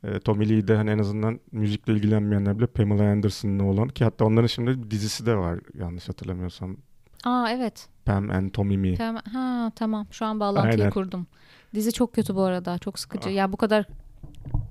[0.03, 4.25] Ee, Tommy Lee de hani en azından müzikle ilgilenmeyenler bile Pamela Anderson'la olan ki hatta
[4.25, 6.77] onların şimdi bir dizisi de var yanlış hatırlamıyorsam.
[7.23, 7.87] Aa evet.
[8.05, 8.95] Pam and Tommy Me.
[8.95, 9.21] Tamam.
[9.33, 10.07] Ha tamam.
[10.11, 10.89] Şu an bağlantıyı Aynen.
[10.91, 11.27] kurdum.
[11.75, 12.77] Dizi çok kötü bu arada.
[12.77, 13.29] Çok sıkıcı.
[13.29, 13.33] Ah.
[13.33, 13.85] Ya bu kadar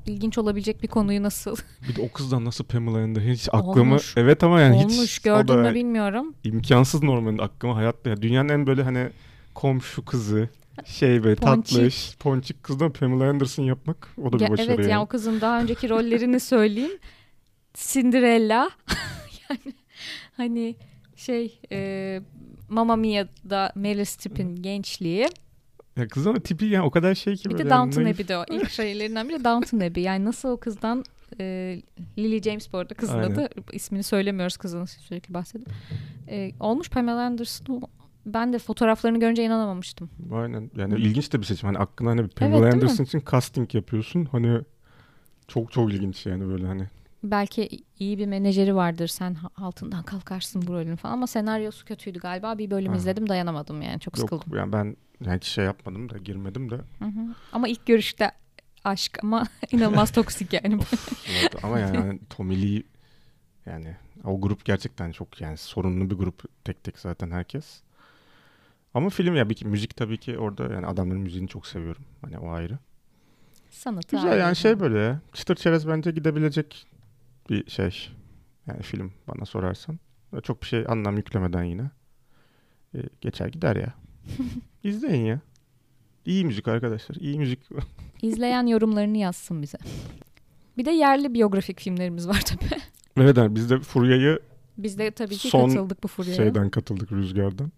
[0.06, 1.56] ilginç olabilecek bir konuyu nasıl
[1.88, 4.14] Bir de o kızdan nasıl Pamela Anderson hiç aklımı Olmuş.
[4.16, 6.34] evet ama yani olmuş hiç gördün o da mü bilmiyorum.
[6.44, 9.08] imkansız normalde aklıma hayatta ya dünyanın en böyle hani
[9.54, 10.48] komşu kızı
[10.84, 11.74] şey böyle Ponçik.
[11.76, 14.90] tatlış ponçik kızdan Pamela Anderson yapmak o da bir Ya başarı evet yani.
[14.90, 16.98] ya o kızın daha önceki rollerini söyleyeyim.
[17.74, 18.70] Cinderella.
[19.50, 19.74] yani
[20.36, 20.76] hani
[21.16, 22.20] şey e,
[22.68, 25.26] Mamma Mia'da Meryl Streep'in gençliği.
[25.96, 28.16] Ya kız ama tipi yani o kadar şey ki Bir de yani Downton naif.
[28.16, 28.44] Abbey'de o.
[28.50, 30.02] İlk şeylerinden biri Downton Abbey.
[30.02, 31.04] Yani nasıl o kızdan
[31.40, 31.76] e,
[32.18, 33.30] Lily James bu arada kızın Aynen.
[33.34, 33.48] adı.
[33.72, 35.68] İsmini söylemiyoruz kızın sürekli bahsedip.
[36.28, 37.82] E, olmuş Pamela Anderson.
[38.34, 40.10] Ben de fotoğraflarını görünce inanamamıştım.
[40.32, 40.70] Aynen.
[40.76, 41.66] Yani ilginç de bir seçim.
[41.68, 42.74] Hani aklına hani bir Pamela Evet?
[42.74, 44.24] Anderson için casting yapıyorsun.
[44.24, 44.60] Hani
[45.48, 46.86] çok çok ilginç yani böyle hani.
[47.22, 49.06] Belki iyi bir menajeri vardır.
[49.08, 51.12] Sen altından kalkarsın bu rolün falan.
[51.14, 52.58] Ama senaryosu kötüydü galiba.
[52.58, 52.98] Bir bölüm Ha.
[52.98, 54.00] izledim dayanamadım yani.
[54.00, 54.58] Çok Yok sıkıldım.
[54.58, 56.74] yani ben yani hiç şey yapmadım da girmedim de.
[56.74, 57.34] Hı hı.
[57.52, 58.30] Ama ilk görüşte
[58.84, 60.76] aşk ama inanılmaz toksik yani.
[60.76, 61.64] Of, evet.
[61.64, 62.82] Ama yani Tommy Lee
[63.66, 67.82] yani o grup gerçekten çok yani sorunlu bir grup tek tek zaten herkes.
[68.98, 72.02] Ama film ya bir ki müzik tabii ki orada yani adamların müziğini çok seviyorum.
[72.22, 72.78] Hani o ayrı.
[73.70, 74.40] Sanatı Güzel ayrı.
[74.40, 75.20] yani şey böyle ya.
[75.32, 76.86] Çıtır çerez bence gidebilecek
[77.50, 78.08] bir şey.
[78.66, 79.98] Yani film bana sorarsan.
[80.42, 81.90] Çok bir şey anlam yüklemeden yine.
[82.94, 83.94] E, geçer gider ya.
[84.84, 85.40] İzleyin ya.
[86.26, 87.16] İyi müzik arkadaşlar.
[87.16, 87.60] İyi müzik.
[88.22, 89.78] İzleyen yorumlarını yazsın bize.
[90.78, 92.80] Bir de yerli biyografik filmlerimiz var tabii.
[93.16, 94.38] evet yani biz de Furya'yı
[94.78, 96.36] Biz de tabii ki Son katıldık bu furyaya.
[96.36, 97.72] şeyden katıldık Rüzgar'dan.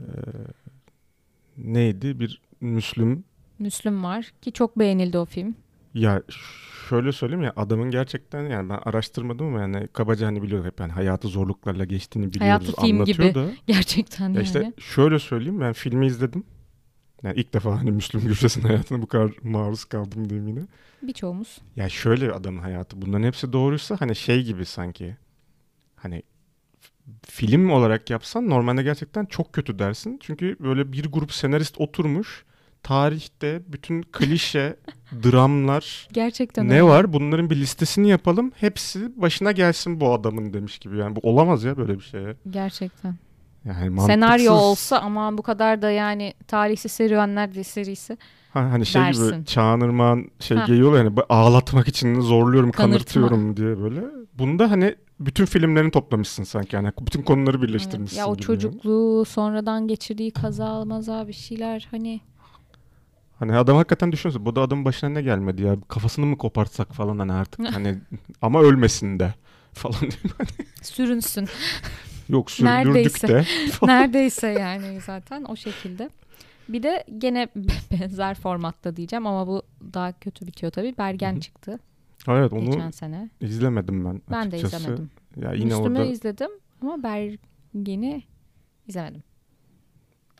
[0.00, 0.04] Ee,
[1.56, 2.20] neydi?
[2.20, 3.24] Bir Müslüm.
[3.58, 5.54] Müslüm var ki çok beğenildi o film.
[5.94, 6.22] Ya
[6.88, 10.92] şöyle söyleyeyim ya adamın gerçekten yani ben araştırmadım ama yani kabaca hani biliyorum hep yani
[10.92, 13.34] hayatı zorluklarla geçtiğini biliyoruz Hayatı film anlatıyor gibi.
[13.34, 13.46] da.
[13.66, 14.42] Gerçekten Ya yani.
[14.44, 16.44] işte şöyle söyleyeyim ben filmi izledim.
[17.22, 20.60] Yani ilk defa hani Müslüm Gürses'in hayatına bu kadar maruz kaldım diyeyim yine.
[21.02, 21.58] Birçoğumuz.
[21.76, 25.16] Ya şöyle adamın hayatı bunların hepsi doğruysa hani şey gibi sanki.
[25.96, 26.22] Hani
[27.26, 30.18] film olarak yapsan normalde gerçekten çok kötü dersin.
[30.22, 32.44] Çünkü böyle bir grup senarist oturmuş.
[32.82, 34.76] Tarihte bütün klişe
[35.24, 36.82] dramlar Gerçekten ne öyle.
[36.82, 38.52] var bunların bir listesini yapalım.
[38.56, 40.98] Hepsi başına gelsin bu adamın demiş gibi.
[40.98, 42.24] Yani bu olamaz ya böyle bir şey.
[42.50, 43.14] Gerçekten.
[43.64, 44.06] Yani mantıksız.
[44.06, 48.18] Senaryo olsa ama bu kadar da yani tarihsiz serüvenler diye serisi.
[48.52, 49.32] Ha, hani şey dersin.
[49.36, 49.80] gibi Çağan
[50.40, 50.64] şey Ha.
[50.96, 52.96] yani bu ağlatmak için zorluyorum Kanırtma.
[53.22, 54.00] kanırtıyorum diye böyle.
[54.38, 57.68] Bunda hani bütün filmlerini toplamışsın sanki yani bütün konuları Evet.
[57.68, 62.20] birleştirmişsin Ya o çocukluğu sonradan geçirdiği kaza maza bir şeyler hani
[63.38, 67.18] Hani adam hakikaten düşünüyorsun bu da adamın başına ne gelmedi ya kafasını mı kopartsak falan
[67.18, 67.98] hani artık hani
[68.42, 69.34] ama ölmesin de
[69.72, 69.96] falan
[70.82, 71.48] sürünsün.
[72.28, 73.28] yok sürdürdük Neredeyse.
[73.28, 73.44] de
[73.86, 76.10] Neredeyse yani zaten o şekilde.
[76.68, 77.48] Bir de gene
[77.90, 79.62] benzer formatta diyeceğim ama bu
[79.94, 80.94] daha kötü bitiyor tabii.
[80.98, 81.78] Bergen Hı hı.
[82.18, 83.30] Çıktı evet onu geçen sene.
[83.40, 84.76] izlemedim ben Ben de açıkçası.
[84.82, 85.10] izlemedim.
[85.36, 86.50] Ya yine Müslüm'ü orada izledim
[86.82, 88.22] ama Bergen'i
[88.86, 89.22] izlemedim.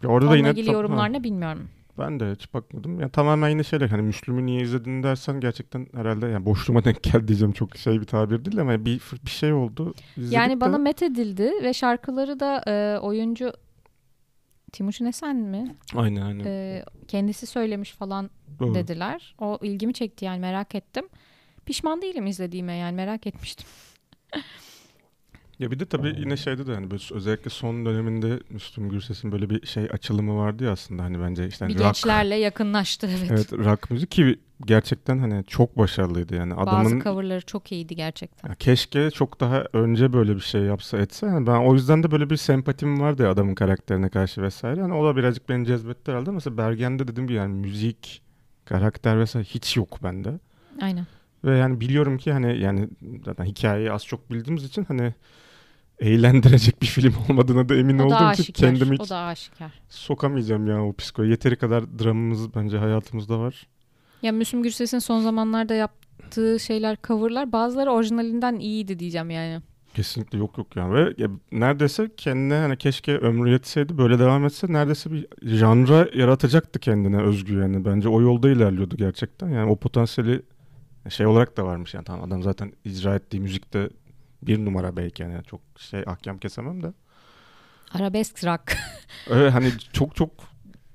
[0.03, 1.69] ya orada da Onunla yine ilgili tam- ha, ne bilmiyorum.
[1.99, 3.01] ben de hiç bakmadım.
[3.01, 7.29] Ya tamamen yine şeyler hani Müslüm'ü niye izledin dersen gerçekten herhalde yani boşluğuma denk geldi
[7.29, 9.95] diyeceğim çok şey bir tabir değil ama bir bir şey oldu.
[10.17, 13.53] İzledik Yani bana met edildi ve şarkıları da e, oyuncu
[14.73, 15.77] Timuçin Esen mi?
[15.95, 16.45] aynen aynen.
[16.45, 18.75] E, kendisi söylemiş falan Doğru.
[18.75, 19.35] dediler.
[19.39, 21.05] O ilgimi çekti yani merak ettim.
[21.67, 23.67] Pişman değilim izlediğime yani merak etmiştim.
[25.59, 29.51] Ya bir de tabii yine şeyde de hani böyle özellikle son döneminde Müslüm Gürses'in böyle
[29.51, 33.31] bir şey açılımı vardı ya aslında hani bence işte hani bir rock, gençlerle yakınlaştı evet.
[33.31, 38.49] evet rock müzik ki gerçekten hani çok başarılıydı yani Bazı adamın coverları çok iyiydi gerçekten.
[38.49, 42.11] ya keşke çok daha önce böyle bir şey yapsa etse yani ben o yüzden de
[42.11, 46.11] böyle bir sempatim vardı ya adamın karakterine karşı vesaire hani o da birazcık beni cezbetti
[46.11, 48.23] herhalde mesela Bergen'de dediğim gibi yani müzik
[48.65, 50.39] karakter vesaire hiç yok bende.
[50.83, 51.07] Aynen.
[51.45, 52.89] Ve yani biliyorum ki hani yani
[53.25, 55.15] zaten hikayeyi az çok bildiğimiz için hani
[55.99, 58.55] eğlendirecek bir film olmadığına da emin O da olduğum için aşikar.
[58.71, 59.73] kendimi O hiç da aşikar.
[59.89, 61.31] sokamayacağım ya o psikoya.
[61.31, 63.67] Yeteri kadar dramımız bence hayatımızda var.
[64.23, 69.63] Ya Müslüm Gürses'in son zamanlarda yaptığı şeyler coverlar bazıları orijinalinden iyiydi diyeceğim yani.
[69.95, 74.73] Kesinlikle yok yok yani ve ya neredeyse kendine hani keşke ömrü yetseydi böyle devam etse
[74.73, 80.43] neredeyse bir janra yaratacaktı kendine özgü yani bence o yolda ilerliyordu gerçekten yani o potansiyeli
[81.09, 83.91] şey olarak da varmış yani tamam adam zaten icra ettiği müzikte
[84.43, 86.93] bir numara belki yani çok şey ahkam kesemem de
[87.95, 88.77] Arabesk rock.
[89.31, 90.31] Evet hani çok çok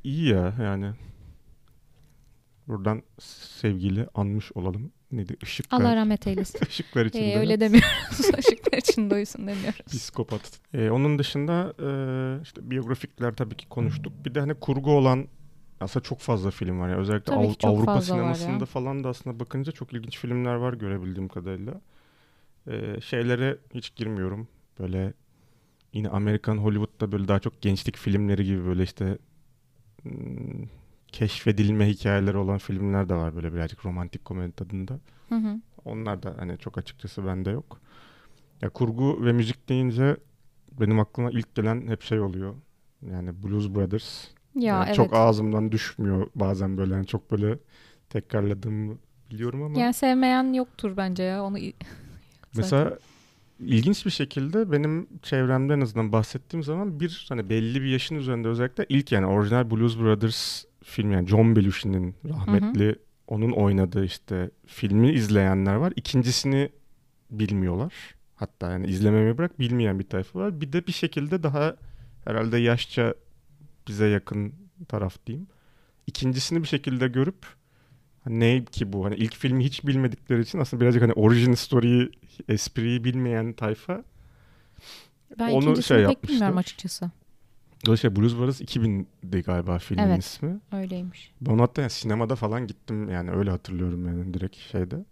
[0.04, 0.92] iyi ya yani.
[2.68, 4.92] Buradan sevgili anmış olalım.
[5.12, 5.36] Neydi?
[5.42, 5.82] Işıklar.
[5.82, 6.60] Allah rahmet eylesin.
[6.70, 7.32] Işıklar içinde.
[7.34, 8.20] Ee, öyle demiyoruz.
[8.40, 9.82] Işıklar için duysun demiyoruz.
[9.88, 10.42] Psikopat.
[10.74, 11.88] Ee, onun dışında e,
[12.44, 14.14] işte biyografikler tabii ki konuştuk.
[14.26, 15.28] Bir de hani kurgu olan
[15.80, 16.90] aslında çok fazla film var.
[16.90, 20.74] Yani özellikle Tabii Av- çok Avrupa sinemasında falan da aslında bakınca çok ilginç filmler var
[20.74, 21.82] görebildiğim kadarıyla.
[22.68, 24.48] Ee, şeylere hiç girmiyorum.
[24.80, 25.14] Böyle
[25.94, 29.18] yine Amerikan Hollywood'da böyle daha çok gençlik filmleri gibi böyle işte
[30.04, 30.68] hmm,
[31.08, 35.00] keşfedilme hikayeleri olan filmler de var böyle birazcık romantik komedi tadında.
[35.30, 35.62] Hı hı.
[35.86, 37.82] Onlar da hani çok açıkçası bende yok.
[38.62, 40.18] Ya kurgu ve müzik deyince
[40.80, 42.56] benim aklıma ilk gelen hep şey oluyor.
[43.12, 44.28] Yani Blues Brothers.
[44.56, 44.96] Ya Yani evet.
[44.96, 46.94] Çok ağzımdan düşmüyor bazen böyle.
[46.94, 47.58] Yani çok böyle
[48.10, 48.98] tekrarladığımı
[49.32, 49.80] biliyorum ama.
[49.80, 51.44] Yani sevmeyen yoktur bence ya.
[51.44, 51.58] Onu
[52.56, 52.98] Mesela
[53.60, 58.48] ilginç bir şekilde benim çevremde en azından bahsettiğim zaman bir hani belli bir yaşın üzerinde
[58.48, 62.96] özellikle ilk yani orijinal Blues Brothers film yani John Belushi'nin rahmetli
[63.28, 65.94] onun oynadığı işte filmi izleyenler var.
[65.96, 66.70] İkincisini
[67.32, 67.94] bilmiyorlar.
[68.36, 70.62] Hatta yani izlememeyi bırak bilmeyen bir tayfa var.
[70.62, 71.76] Bir de bir şekilde daha
[72.26, 73.14] herhalde yaşça
[73.90, 74.54] bize yakın
[74.88, 75.48] taraf diyeyim.
[76.08, 77.46] İkincisini bir şekilde görüp
[78.24, 79.06] hani ne ki bu?
[79.06, 82.12] Hani ilk filmi hiç bilmedikleri için aslında birazcık hani origin story'yi,
[82.48, 84.04] espriyi bilmeyen tayfa.
[85.40, 87.12] ben Onu şey pek bilmiyorum açıkçası.
[87.86, 90.24] Dolayısıyla Blues Brothers 2000'di galiba filmin Evet.
[90.24, 90.60] ismi.
[90.72, 91.32] Öyleymiş.
[91.42, 95.06] Ben hatta yani sinemada falan gittim yani öyle hatırlıyorum yani direkt şeyde.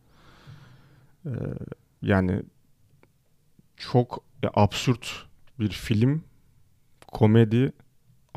[1.26, 1.30] Ee,
[2.02, 2.42] yani
[3.78, 5.26] çok ya, absürt
[5.60, 6.24] bir film,
[7.08, 7.74] komedi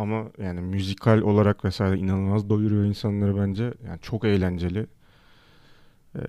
[0.01, 3.75] ama yani müzikal olarak vesaire inanılmaz doyuruyor insanları bence.
[3.87, 4.87] Yani çok eğlenceli.
[6.17, 6.21] Ee,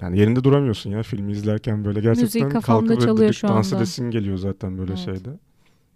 [0.00, 3.82] yani yerinde duramıyorsun ya filmi izlerken böyle gerçekten kafamda kalkıp çalıyor şu dans anda.
[3.82, 5.04] edesin geliyor zaten böyle Evet.
[5.04, 5.30] şeyde.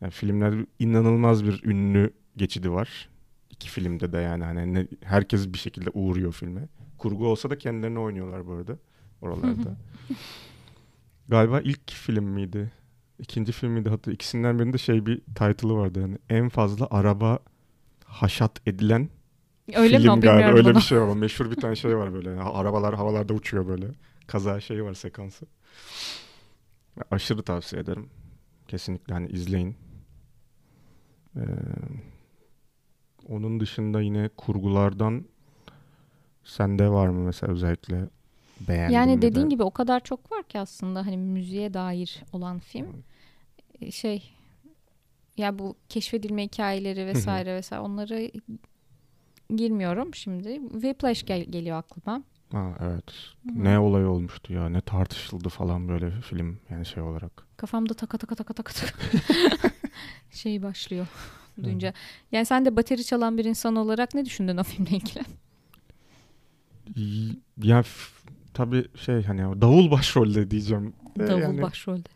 [0.00, 3.08] Yani filmler inanılmaz bir ünlü geçidi var.
[3.50, 6.68] İki filmde de yani hani ne- herkes bir şekilde uğruyor filme.
[6.98, 8.76] Kurgu olsa da kendilerini oynuyorlar bu arada
[9.22, 9.76] oralarda.
[11.28, 12.70] Galiba ilk film miydi?
[13.20, 13.88] İkinci film miydi?
[13.88, 17.38] Hatta ikisinden birinde şey bir title'ı vardı yani en fazla araba
[18.04, 19.09] haşat edilen
[19.74, 20.20] Öyle film mi?
[20.20, 20.48] galiba.
[20.48, 21.16] Öyle bir şey var.
[21.16, 22.35] Meşhur bir tane şey var böyle.
[22.37, 23.87] Ha- Arabalar havalarda uçuyor böyle.
[24.26, 25.46] Kaza şeyi var sekansı.
[27.11, 28.11] Aşırı tavsiye ederim.
[28.68, 29.76] Kesinlikle hani izleyin.
[31.37, 31.40] Ee,
[33.28, 35.24] onun dışında yine kurgulardan
[36.44, 38.09] sende var mı mesela özellikle
[38.68, 43.04] beğendiğin Yani dediğin gibi o kadar çok var ki aslında hani müziğe dair olan film.
[43.80, 44.32] E, Şey
[45.36, 48.30] ya bu keşfedilme hikayeleri vesaire vesaire onları
[49.56, 50.60] girmiyorum şimdi.
[50.72, 52.22] Whiplash gel- geliyor aklıma.
[52.52, 53.04] Ha, evet.
[53.54, 54.68] Ne olay olmuştu ya.
[54.68, 57.46] Ne tartışıldı falan böyle film yani şey olarak.
[57.56, 59.02] Kafamda taka taka taka taka taka
[60.30, 61.06] şey başlıyor
[61.62, 61.92] duyunca.
[62.32, 65.20] Yani sen de bateri çalan bir insan olarak ne düşündün o filmle ilgili?
[67.62, 67.84] Ya
[68.54, 70.94] tabii şey hani davul başrolde diyeceğim.
[71.18, 72.08] De Davul yani başrolde.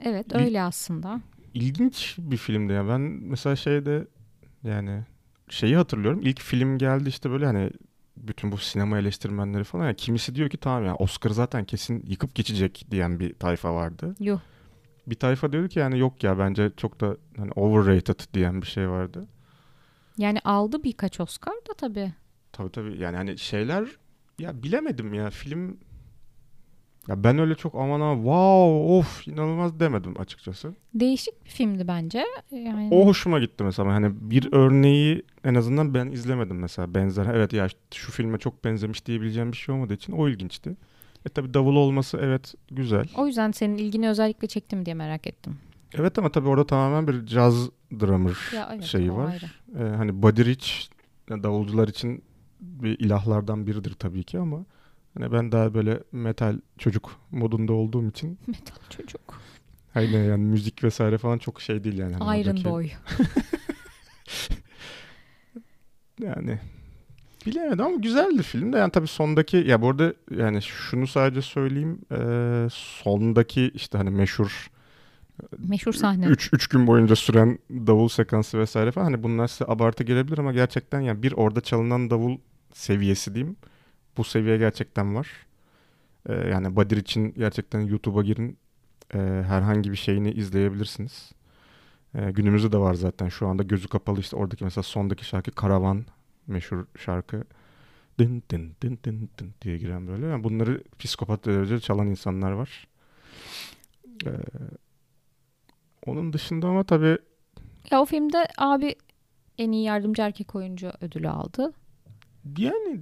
[0.00, 1.20] Evet öyle aslında.
[1.54, 2.88] ilginç bir filmdi ya.
[2.88, 4.06] Ben mesela şeyde
[4.64, 5.02] yani
[5.48, 6.20] şeyi hatırlıyorum.
[6.22, 7.70] İlk film geldi işte böyle hani
[8.16, 9.84] bütün bu sinema eleştirmenleri falan.
[9.84, 14.14] Yani kimisi diyor ki tamam ya Oscar zaten kesin yıkıp geçecek diyen bir tayfa vardı.
[14.20, 14.40] Yuh.
[15.06, 18.88] Bir tayfa diyordu ki yani yok ya bence çok da hani overrated diyen bir şey
[18.88, 19.26] vardı.
[20.18, 22.12] Yani aldı birkaç Oscar da tabii.
[22.52, 23.88] Tabii tabii yani hani şeyler
[24.38, 25.76] ya bilemedim ya film
[27.08, 30.74] ya ben öyle çok aman ha wow of inanılmaz demedim açıkçası.
[30.94, 32.24] Değişik bir filmdi bence.
[32.50, 37.26] Yani O hoşuma gitti mesela hani bir örneği en azından ben izlemedim mesela benzer.
[37.34, 40.76] Evet ya şu filme çok benzemiş diyebileceğim bir şey olmadığı için o ilginçti.
[41.26, 43.04] E tabii davul olması evet güzel.
[43.16, 45.56] o yüzden senin ilgini özellikle çektim diye merak ettim.
[45.94, 47.68] Evet ama tabii orada tamamen bir caz
[48.00, 49.30] drummer Ya evet, şeyi var.
[49.30, 49.44] ayrı.
[49.84, 50.68] Ee, hani Buddy Rich
[51.30, 52.22] davulcular için
[52.64, 54.64] bir ilahlardan biridir tabii ki ama
[55.18, 59.40] hani ben daha böyle metal çocuk modunda olduğum için Metal çocuk.
[59.94, 62.14] hani yani müzik vesaire falan çok şey değil yani.
[62.14, 62.90] Hani Iron oradaki- Boy.
[66.20, 66.58] Yani
[67.46, 71.98] bilemedim ama güzeldi film de yani tabii sondaki ya bu arada yani şunu sadece söyleyeyim
[72.12, 74.70] ee, sondaki işte hani meşhur
[75.58, 76.26] Meşhur sahne.
[76.26, 80.52] 3 3 gün boyunca süren davul sekansı vesaire falan hani bunlar size abartı gelebilir ama
[80.52, 82.38] gerçekten yani bir orada çalınan davul
[82.74, 83.56] seviyesi diyeyim.
[84.16, 85.28] Bu seviye gerçekten var.
[86.28, 88.58] Ee, yani Badir için gerçekten YouTube'a girin.
[89.14, 91.32] Ee, herhangi bir şeyini izleyebilirsiniz.
[92.14, 96.04] Ee, günümüzde de var zaten şu anda gözü kapalı işte oradaki mesela sondaki şarkı Karavan
[96.46, 97.44] meşhur şarkı.
[98.18, 100.26] Dın dın dın dın dın diye giren böyle.
[100.26, 102.86] Yani bunları psikopat derece çalan insanlar var.
[104.26, 104.30] Ee,
[106.06, 107.18] onun dışında ama tabii
[107.90, 108.94] Ya o filmde abi
[109.58, 111.72] en iyi yardımcı erkek oyuncu ödülü aldı.
[112.58, 113.00] Yani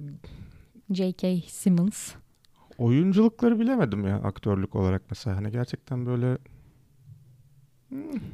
[0.91, 1.41] J.K.
[1.47, 2.11] Simmons.
[2.77, 5.37] oyunculukları bilemedim ya aktörlük olarak mesela.
[5.37, 6.37] Hani gerçekten böyle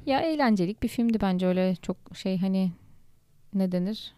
[0.05, 2.71] Ya eğlencelik bir filmdi bence öyle çok şey hani
[3.53, 4.13] ne denir?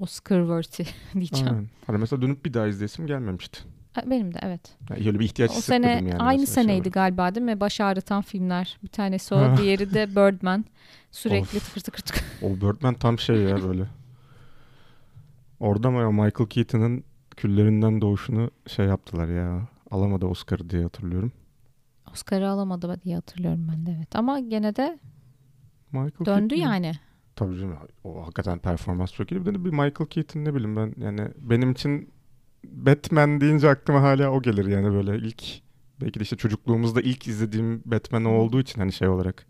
[0.00, 1.46] Oscar worthy diyeceğim.
[1.54, 1.68] aynen.
[1.86, 3.60] Hani mesela dönüp bir daha izleyesim gelmemişti.
[4.06, 4.76] Benim de evet.
[4.90, 6.22] Yani öyle bir ihtiyaç O hissetmedim sene yani.
[6.22, 6.92] aynı şey seneydi olarak.
[6.94, 7.60] galiba değil mi?
[7.60, 8.78] Baş ağrıtan filmler.
[8.82, 10.64] Bir tanesi o, diğeri de Birdman.
[11.10, 12.22] Sürekli tıkır tıkır tıkır.
[12.42, 13.86] O Birdman tam şey ya böyle.
[15.60, 17.04] Orada mı ya Michael Keaton'ın
[17.36, 19.68] küllerinden doğuşunu şey yaptılar ya.
[19.90, 21.32] Alamadı Oscar'ı diye hatırlıyorum.
[22.12, 24.16] Oscar'ı alamadı diye hatırlıyorum ben de evet.
[24.16, 24.98] Ama gene de
[25.92, 26.92] Michael döndü Keaton- yani.
[27.36, 27.76] Tabii canım.
[28.04, 29.46] O hakikaten performans çok iyi.
[29.46, 32.10] Bir de bir Michael Keaton ne bileyim ben yani benim için
[32.64, 35.44] Batman deyince aklıma hala o gelir yani böyle ilk
[36.00, 39.46] belki de işte çocukluğumuzda ilk izlediğim Batman olduğu için hani şey olarak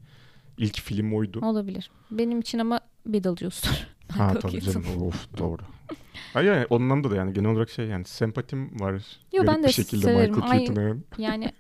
[0.59, 1.41] ilk film oydu.
[1.43, 1.91] Olabilir.
[2.11, 3.87] Benim için ama Beetlejuice'dur.
[4.17, 5.63] Ha tabii canım of doğru.
[6.33, 9.03] Hayır yani ondan da yani genel olarak şey yani sempatim var.
[9.33, 10.35] Yo, ben de bir şekilde severim.
[10.35, 11.53] Michael Ay- Keaton'a yani.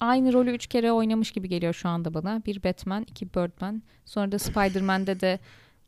[0.00, 2.42] Aynı rolü üç kere oynamış gibi geliyor şu anda bana.
[2.46, 3.82] Bir Batman, iki Birdman.
[4.04, 5.38] Sonra da Spider-Man'de de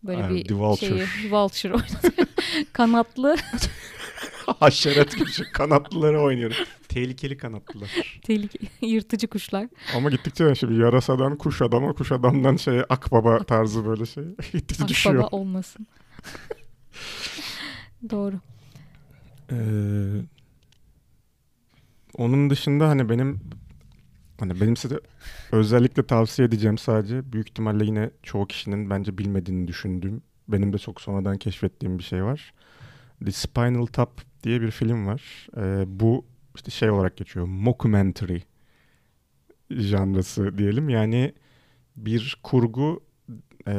[0.03, 1.07] böyle Ha, bir The Vulture.
[1.07, 2.29] şeyi Vulture oynadı.
[2.73, 3.37] Kanatlı,
[4.61, 6.57] Haşerat gibi şey, kanatlıları oynuyorum.
[6.89, 8.21] Tehlikeli kanatlılar.
[8.23, 9.69] tehlike, yırtıcı kuşlar.
[9.97, 14.89] Ama gittikçe yani şimdi yarasadan kuş adama, kuş adamdan şey akbaba tarzı böyle şey gittikçe
[14.89, 15.15] düşüyor.
[15.17, 15.87] Akbaba olmasın.
[18.11, 18.41] Doğru.
[19.53, 19.57] Ee,
[22.17, 23.41] onun dışında hani benim
[24.41, 25.01] hani benim size
[25.53, 31.01] özellikle tavsiye edeceğim sadece büyük ihtimalle yine çoğu kişinin bence bilmediğini düşündüğüm benim de çok
[31.01, 32.53] sonradan keşfettiğim bir şey var.
[33.25, 35.49] The Spinal Tap diye bir film var.
[35.57, 36.25] Ee, bu
[36.59, 37.47] işte şey olarak geçiyor.
[37.47, 38.41] Mockumentary
[39.71, 40.89] janrası diyelim.
[40.89, 41.35] Yani
[41.97, 43.03] bir kurgu
[43.69, 43.73] e,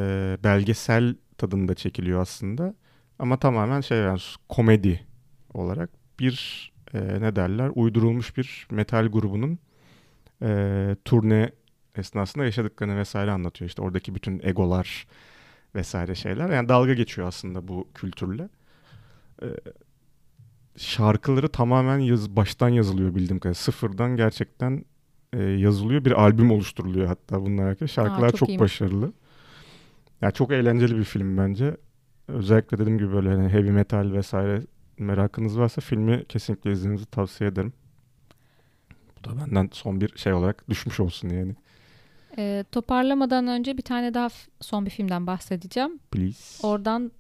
[0.44, 2.74] belgesel tadında çekiliyor aslında.
[3.20, 4.20] Ama tamamen şey yani
[4.50, 5.06] komedi
[5.54, 9.60] olarak bir e, ne derler uydurulmuş bir metal grubunun
[10.42, 11.52] e, turne
[11.96, 13.70] esnasında yaşadıklarını vesaire anlatıyor.
[13.70, 15.08] İşte oradaki bütün egolar
[15.76, 16.50] vesaire şeyler.
[16.50, 18.50] Yani dalga geçiyor aslında bu kültürle.
[19.42, 19.46] E,
[20.80, 23.62] şarkıları tamamen yaz, baştan yazılıyor bildiğim kadarıyla.
[23.62, 24.86] Sıfırdan gerçekten
[25.34, 26.06] e, yazılıyor.
[26.06, 27.76] Bir albüm oluşturuluyor hatta bunlar.
[27.88, 28.62] Şarkılar çok çok, iyiymiş.
[28.62, 29.14] başarılı.
[30.22, 31.78] Yani çok eğlenceli bir film bence.
[32.28, 34.62] Özellikle dediğim gibi böyle hani heavy metal vesaire
[34.98, 37.74] merakınız varsa filmi kesinlikle izlemenizi tavsiye ederim.
[39.20, 41.56] Bu da benden son bir şey olarak düşmüş olsun yani.
[42.38, 44.28] Ee, toparlamadan önce bir tane daha
[44.62, 46.00] son bir filmden bahsedeceğim.
[46.12, 46.68] Please.
[46.68, 47.12] Oradan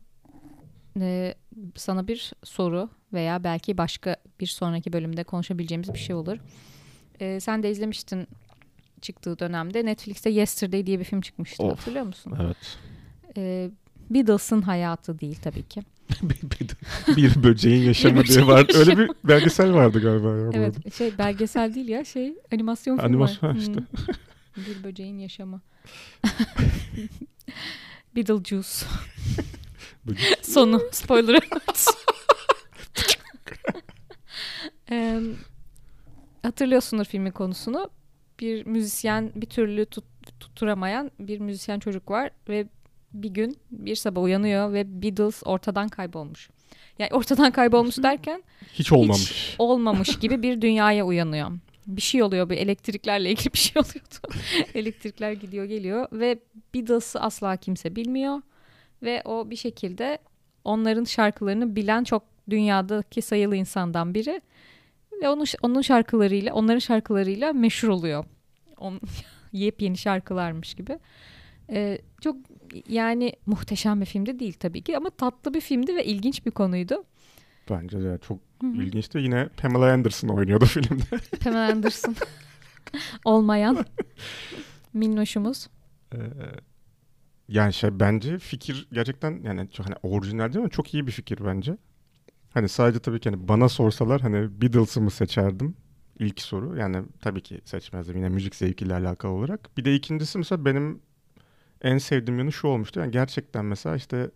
[1.02, 1.36] e,
[1.76, 6.38] sana bir soru veya belki başka bir sonraki bölümde konuşabileceğimiz bir şey olur.
[7.20, 8.28] E, sen de izlemiştin
[9.02, 9.86] çıktığı dönemde.
[9.86, 11.64] Netflix'te Yesterday diye bir film çıkmıştı.
[11.64, 11.72] Of.
[11.80, 12.34] Hatırlıyor musun?
[12.42, 12.78] Evet.
[13.38, 13.72] E,
[14.10, 15.82] Beatles'ın hayatı değil tabii ki.
[17.18, 18.68] bir böceğin yaşamı diye var.
[18.76, 20.44] Öyle bir belgesel vardı galiba ya.
[20.44, 20.58] arada.
[20.58, 23.56] Evet şey belgesel değil ya şey animasyon filmi Animasyon var.
[23.56, 23.74] işte.
[23.74, 23.86] Hmm.
[24.56, 25.62] Bir böceğin yaşamı.
[28.16, 28.68] Beetlejuice.
[30.06, 30.46] Böcek.
[30.46, 30.82] Sonu.
[30.92, 31.40] Spoiler.
[34.92, 35.36] Em,
[36.44, 37.90] hatırlıyorsundur filmin konusunu.
[38.40, 42.68] Bir müzisyen bir türlü tut- tutturamayan bir müzisyen çocuk var ve
[43.14, 46.50] bir gün bir sabah uyanıyor ve Beatles ortadan kaybolmuş.
[47.00, 48.44] Yani ortadan kaybolmuş derken
[48.74, 49.56] Hiç olmamış.
[49.60, 51.52] olmamış gibi bir dünyaya uyanıyor.
[51.88, 54.40] Bir şey oluyor bir elektriklerle ilgili bir şey oluyordu.
[54.74, 56.40] Elektrikler gidiyor geliyor ve
[56.76, 58.42] Beatles'ı asla kimse bilmiyor
[59.04, 60.18] ve o bir şekilde
[60.64, 64.42] onların şarkılarını bilen çok dünyadaki sayılı insandan biri
[65.22, 68.26] ve onun onun şarkılarıyla onların şarkılarıyla meşhur oluyor.
[68.78, 69.00] On,
[69.54, 71.00] yepyeni şarkılarmış gibi.
[71.70, 72.36] Ee, çok
[72.90, 77.04] yani muhteşem bir filmdi değil tabii ki ama tatlı bir filmdi ve ilginç bir konuydu.
[77.70, 78.84] Bence de çok Hı hı.
[78.84, 79.18] ilginçti.
[79.18, 81.04] Yine Pamela Anderson oynuyordu filmde.
[81.44, 82.16] Pamela Anderson
[83.26, 83.86] olmayan
[84.94, 85.68] minnoşumuz.
[86.14, 86.18] Ee,
[87.50, 91.46] yani şey bence fikir gerçekten yani çok hani orijinal değil ama çok iyi bir fikir
[91.46, 91.78] bence.
[92.54, 95.76] Hani sadece tabii ki hani bana sorsalar hani Beatles'ı mı seçerdim?
[96.20, 96.78] İlk soru.
[96.78, 99.78] Yani tabii ki seçmezdim yine müzik zevkiyle alakalı olarak.
[99.78, 101.02] Bir de ikincisi mesela benim
[101.82, 103.00] en sevdiğim yanı şu olmuştu.
[103.00, 104.32] Yani gerçekten mesela işte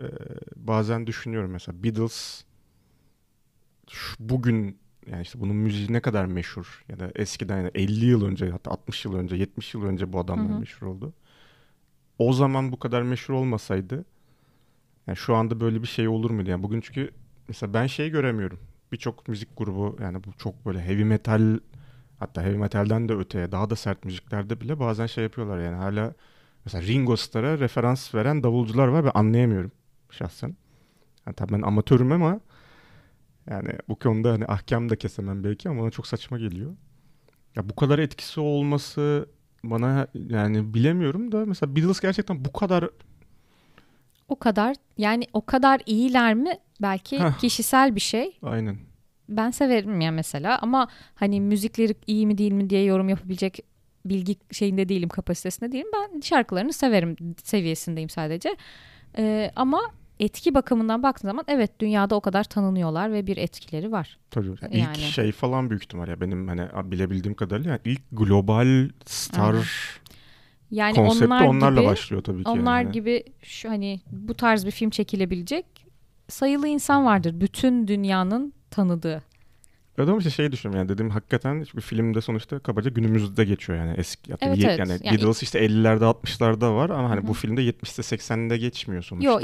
[0.00, 0.04] e,
[0.56, 2.44] bazen düşünüyorum mesela Beatles
[3.90, 8.24] şu- bugün yani işte bunun müziği ne kadar meşhur ya da eskiden yani 50 yıl
[8.24, 10.58] önce hatta 60 yıl önce 70 yıl önce bu adamlar Hı hı.
[10.60, 11.12] meşhur oldu.
[12.18, 14.04] O zaman bu kadar meşhur olmasaydı
[15.06, 16.50] yani şu anda böyle bir şey olur muydu?
[16.50, 17.10] Yani bugün çünkü
[17.48, 18.60] mesela ben şeyi göremiyorum.
[18.92, 21.58] Birçok müzik grubu yani bu çok böyle heavy metal
[22.18, 26.14] hatta heavy metalden de öteye daha da sert müziklerde bile bazen şey yapıyorlar yani hala
[26.64, 29.72] mesela Ringo Starr'a referans veren davulcular var ve anlayamıyorum
[30.10, 30.56] şahsen.
[31.26, 32.40] Yani tabii ben amatörüm ama
[33.50, 36.76] yani bu konuda hani ahkam da kesemem belki ama bana çok saçma geliyor.
[37.56, 39.28] Ya bu kadar etkisi olması
[39.64, 42.88] bana yani bilemiyorum da mesela Beatles gerçekten bu kadar
[44.28, 46.58] O kadar yani o kadar iyiler mi?
[46.82, 47.38] Belki Heh.
[47.38, 48.38] kişisel bir şey.
[48.42, 48.76] aynen
[49.28, 53.58] Ben severim ya mesela ama hani müzikleri iyi mi değil mi diye yorum yapabilecek
[54.04, 55.86] bilgi şeyinde değilim, kapasitesinde değilim.
[55.94, 58.56] Ben şarkılarını severim seviyesindeyim sadece.
[59.18, 59.80] Ee, ama
[60.24, 64.18] etki bakımından baktığın zaman evet dünyada o kadar tanınıyorlar ve bir etkileri var.
[64.30, 64.96] tabii yani Yani.
[64.96, 69.64] ilk şey falan büyük ihtimal ya benim hani bilebildiğim kadarıyla ilk global star Aynen.
[70.70, 72.50] Yani Konsepti onlar onlarla gibi, başlıyor tabii ki.
[72.50, 72.92] onlar yani.
[72.92, 75.66] gibi şu hani bu tarz bir film çekilebilecek
[76.28, 77.40] sayılı insan vardır.
[77.40, 79.22] Bütün dünyanın tanıdığı.
[79.98, 83.94] Ya da işte şey düşünüyorum yani dedim hakikaten bir filmde sonuçta kabaca günümüzde geçiyor yani
[83.96, 84.78] eski ya Evet, evet.
[84.78, 87.28] yani Yani- Beatles işte 50'lerde 60'larda var ama hani Hı hı.
[87.28, 89.30] bu filmde 70'te 80'de geçmiyor sonuçta.
[89.30, 89.42] Yok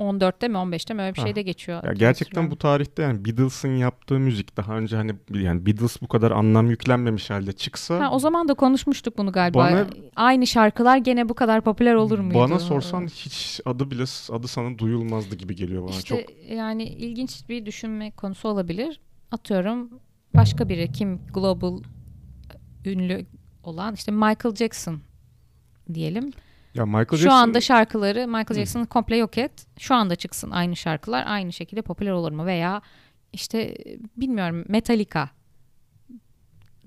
[0.00, 1.26] 2014'te mi 15'te mi öyle bir Ha.
[1.26, 1.84] şeyde geçiyor.
[1.84, 6.30] Ya gerçekten bu tarihte yani Beatles'ın yaptığı müzik daha önce hani yani Beatles bu kadar
[6.30, 9.58] anlam yüklenmemiş halde çıksa Ha, o zaman da konuşmuştuk bunu galiba.
[9.58, 9.86] Bana-
[10.16, 12.38] Aynı şarkılar gene bu kadar popüler olur muydu?
[12.38, 16.50] bana sorsan hiç adı bile adı sana duyulmazdı gibi geliyor bana İşte çok.
[16.50, 19.00] yani ilginç bir düşünme konusu olabilir.
[19.30, 19.90] Atıyorum
[20.36, 21.80] başka biri kim global
[22.84, 23.26] ünlü
[23.62, 25.00] olan işte Michael Jackson
[25.94, 26.30] diyelim.
[26.74, 29.66] Ya Michael Şu Jackson anda şarkıları Michael Jackson'ı komple yok et.
[29.78, 32.46] Şu anda çıksın aynı şarkılar aynı şekilde popüler olur mu?
[32.46, 32.82] Veya
[33.32, 33.76] işte
[34.16, 35.30] bilmiyorum Metallica.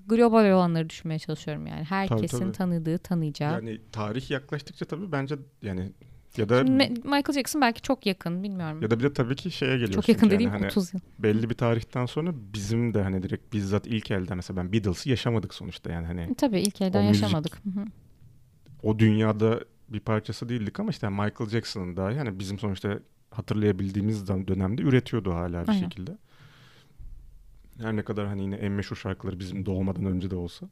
[0.06, 1.84] Global olanları düşünmeye çalışıyorum yani.
[1.84, 2.52] Herkesin tabii.
[2.52, 3.52] tanıdığı, tanıyacağı.
[3.52, 5.92] yani tarih yaklaştıkça tabii bence yani
[6.36, 8.82] ya da Şimdi Michael Jackson belki çok yakın bilmiyorum.
[8.82, 10.00] ya da bir de tabii ki şeye geliyorsun.
[10.00, 11.00] çok yakın yani dediğim hani 30 yıl.
[11.18, 15.54] belli bir tarihten sonra bizim de hani direkt bizzat ilk elden mesela ben Beatles'ı yaşamadık
[15.54, 17.54] sonuçta yani hani Tabii ilk elden müzik- yaşamadık.
[17.56, 17.84] Hı.
[18.82, 22.98] o dünyada bir parçası değildik ama işte Michael Jackson'ın da yani bizim sonuçta
[23.30, 25.80] hatırlayabildiğimiz dön- dönemde üretiyordu hala bir Aynen.
[25.80, 26.18] şekilde.
[27.80, 30.68] Her ne kadar hani yine en meşhur şarkıları bizim doğmadan önce de olsa.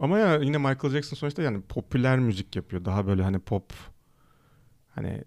[0.00, 2.84] Ama ya yine Michael Jackson sonuçta yani popüler müzik yapıyor.
[2.84, 3.72] Daha böyle hani pop
[4.94, 5.24] hani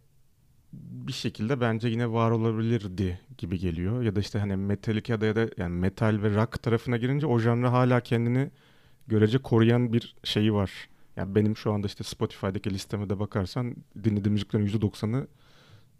[0.73, 4.01] bir şekilde bence yine var olabilirdi gibi geliyor.
[4.01, 7.71] Ya da işte hani Metallica'da ya da yani metal ve rock tarafına girince o janra
[7.71, 8.49] hala kendini
[9.07, 10.71] görece koruyan bir şeyi var.
[11.15, 15.27] Yani benim şu anda işte Spotify'daki listeme de bakarsan dinlediğim müziklerin %90'ı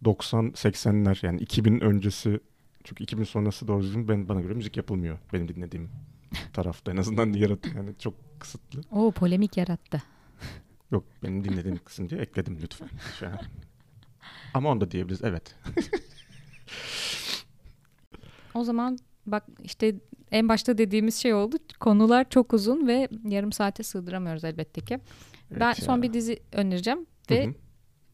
[0.03, 2.39] 90-80'ler yani 2000 öncesi
[2.84, 5.89] çünkü 2000 sonrası doğru düzgün ben, bana göre müzik yapılmıyor benim dinlediğim
[6.53, 8.82] tarafta en azından yaratı yani çok kısıtlı.
[8.91, 10.03] Oo polemik yarattı.
[10.91, 12.89] Yok benim dinlediğim kısım diye ekledim lütfen
[13.20, 13.39] şu an.
[14.53, 15.55] Ama onu da diyebiliriz evet.
[18.53, 19.95] O zaman bak işte
[20.34, 21.56] en başta dediğimiz şey oldu.
[21.80, 25.00] Konular çok uzun ve yarım saate sığdıramıyoruz elbette ki.
[25.52, 26.02] ben Evet son ya.
[26.04, 27.54] bir dizi önereceğim ve hı.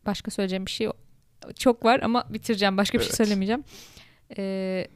[0.05, 0.89] başka söyleyeceğim bir şey
[1.55, 2.77] çok var ama bitireceğim.
[2.77, 3.17] Başka bir şey Evet.
[3.17, 3.63] söylemeyeceğim.
[4.37, 4.87] Ee,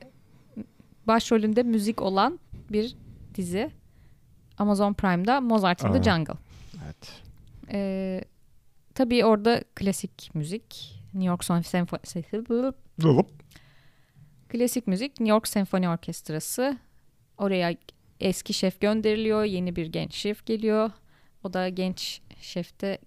[1.07, 2.39] başrolünde müzik olan
[2.71, 2.95] bir
[3.35, 3.71] dizi.
[4.57, 6.03] Amazon Prime'da Mozart in the Aa.
[6.03, 6.33] Jungle.
[6.85, 7.21] Evet.
[7.71, 8.21] Ee,
[8.95, 10.99] tabii orada klasik müzik.
[11.13, 12.73] New York Senfoni.
[14.49, 16.77] Klasik müzik New York Senfoni Orkestrası.
[17.37, 17.75] Oraya
[18.19, 19.43] eski şef gönderiliyor.
[19.43, 20.91] Yeni bir genç şef geliyor.
[21.43, 22.97] O da genç şefte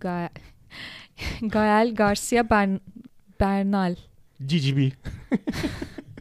[0.00, 0.30] Ga
[1.42, 2.80] Gael Garcia Bern-
[3.40, 3.96] Bernal.
[4.40, 4.90] GGB.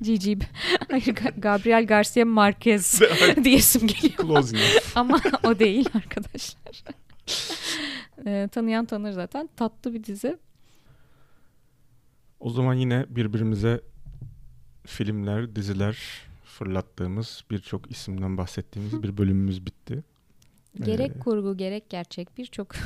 [0.02, 0.38] Gigi.
[0.90, 3.02] Hayır, Ga- Gabriel Garcia Marquez
[3.44, 4.24] diyesim geliyor.
[4.96, 6.84] Ama o değil arkadaşlar.
[8.28, 9.50] Ee, tanıyan tanır zaten.
[9.56, 10.38] Tatlı bir dizi.
[12.40, 13.82] O zaman yine birbirimize
[14.86, 15.98] filmler, diziler
[16.60, 20.04] fırlattığımız birçok isimden bahsettiğimiz bir bölümümüz bitti.
[20.80, 22.72] Gerek Ee, kurgu gerek gerçek birçok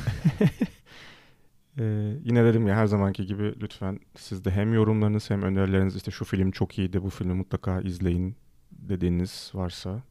[1.78, 6.10] Ee, yine dedim ya her zamanki gibi lütfen siz de hem yorumlarınız hem önerileriniz işte
[6.10, 8.36] şu film çok iyiydi bu filmi mutlaka izleyin
[8.72, 10.02] dediğiniz varsa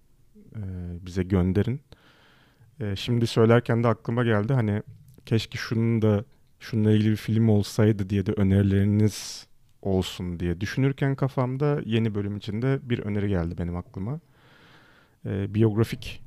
[0.56, 0.62] e,
[1.06, 1.82] bize gönderin.
[2.80, 4.84] E, şimdi söylerken de aklıma geldi hani
[5.26, 6.26] keşke şunun da
[6.60, 9.48] şununla ilgili bir film olsaydı diye de önerileriniz
[9.86, 14.20] olsun diye düşünürken kafamda yeni bölüm içinde bir öneri geldi benim aklıma.
[15.26, 16.24] E, biyografik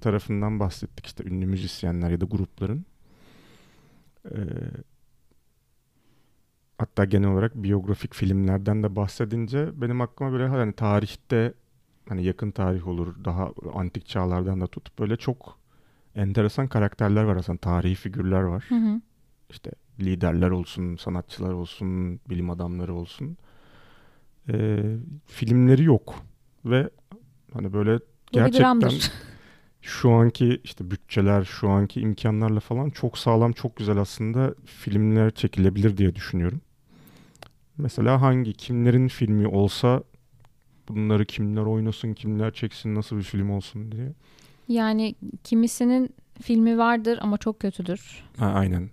[0.00, 2.86] tarafından bahsettik işte ünlü müzisyenler ya da grupların.
[4.30, 4.38] Ee,
[6.78, 11.54] hatta genel olarak biyografik filmlerden de bahsedince benim aklıma böyle hani tarihte
[12.08, 15.58] hani yakın tarih olur daha antik çağlardan da tut böyle çok
[16.14, 18.64] enteresan karakterler var aslında tarihi figürler var.
[18.68, 19.00] Hı hı.
[19.50, 19.70] İşte
[20.00, 23.36] liderler olsun, sanatçılar olsun, bilim adamları olsun.
[24.48, 24.82] Ee,
[25.26, 26.14] filmleri yok
[26.64, 26.90] ve
[27.52, 27.98] hani böyle
[28.32, 28.90] gerçekten
[29.82, 35.96] şu anki işte bütçeler, şu anki imkanlarla falan çok sağlam, çok güzel aslında filmler çekilebilir
[35.96, 36.60] diye düşünüyorum.
[37.78, 40.02] Mesela hangi, kimlerin filmi olsa
[40.88, 44.12] bunları kimler oynasın, kimler çeksin, nasıl bir film olsun diye.
[44.68, 45.14] Yani
[45.44, 48.24] kimisinin filmi vardır ama çok kötüdür.
[48.38, 48.90] Ha, aynen.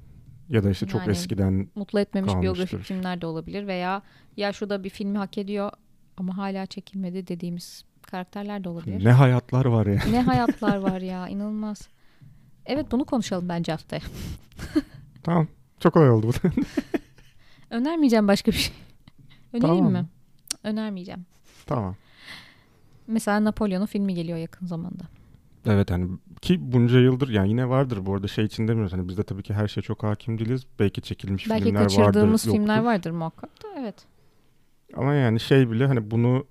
[0.50, 2.41] Ya da işte çok Yani eskiden Mutlu etmemiş Kalmıştır.
[2.43, 4.02] biyografik filmler de olabilir veya
[4.38, 5.72] ya şu da bir filmi hak ediyor
[6.18, 9.06] ama hala çekilmedi dediğimiz karakterler de olabilir.
[9.06, 10.02] ne hayatlar var ya.
[10.12, 11.88] Ne hayatlar var ya inanılmaz.
[12.66, 14.02] Evet bunu konuşalım bence haftaya.
[15.24, 15.47] Tamam.
[15.80, 16.50] Çok kolay oldu bu.
[17.70, 18.76] Önermeyeceğim başka bir şey.
[19.54, 19.91] Önereyim Tamam.
[19.93, 20.06] mi?
[20.64, 21.26] Önermeyeceğim.
[21.66, 21.95] tamam.
[23.08, 25.04] Mesela Napolyon'un filmi geliyor yakın zamanda.
[25.66, 26.10] Evet hani
[26.42, 28.94] ki bunca yıldır yani yine vardır bu arada şey için demiyoruz.
[28.94, 30.64] Hani biz de tabii ki her şeye çok hakim değiliz.
[30.80, 31.96] Belki çekilmiş Belki filmler vardır.
[31.98, 32.90] kaçırdığımız filmler yoktur.
[32.90, 33.96] vardır muhakkak da evet.
[34.98, 36.46] Ama yani şey bile hani bunu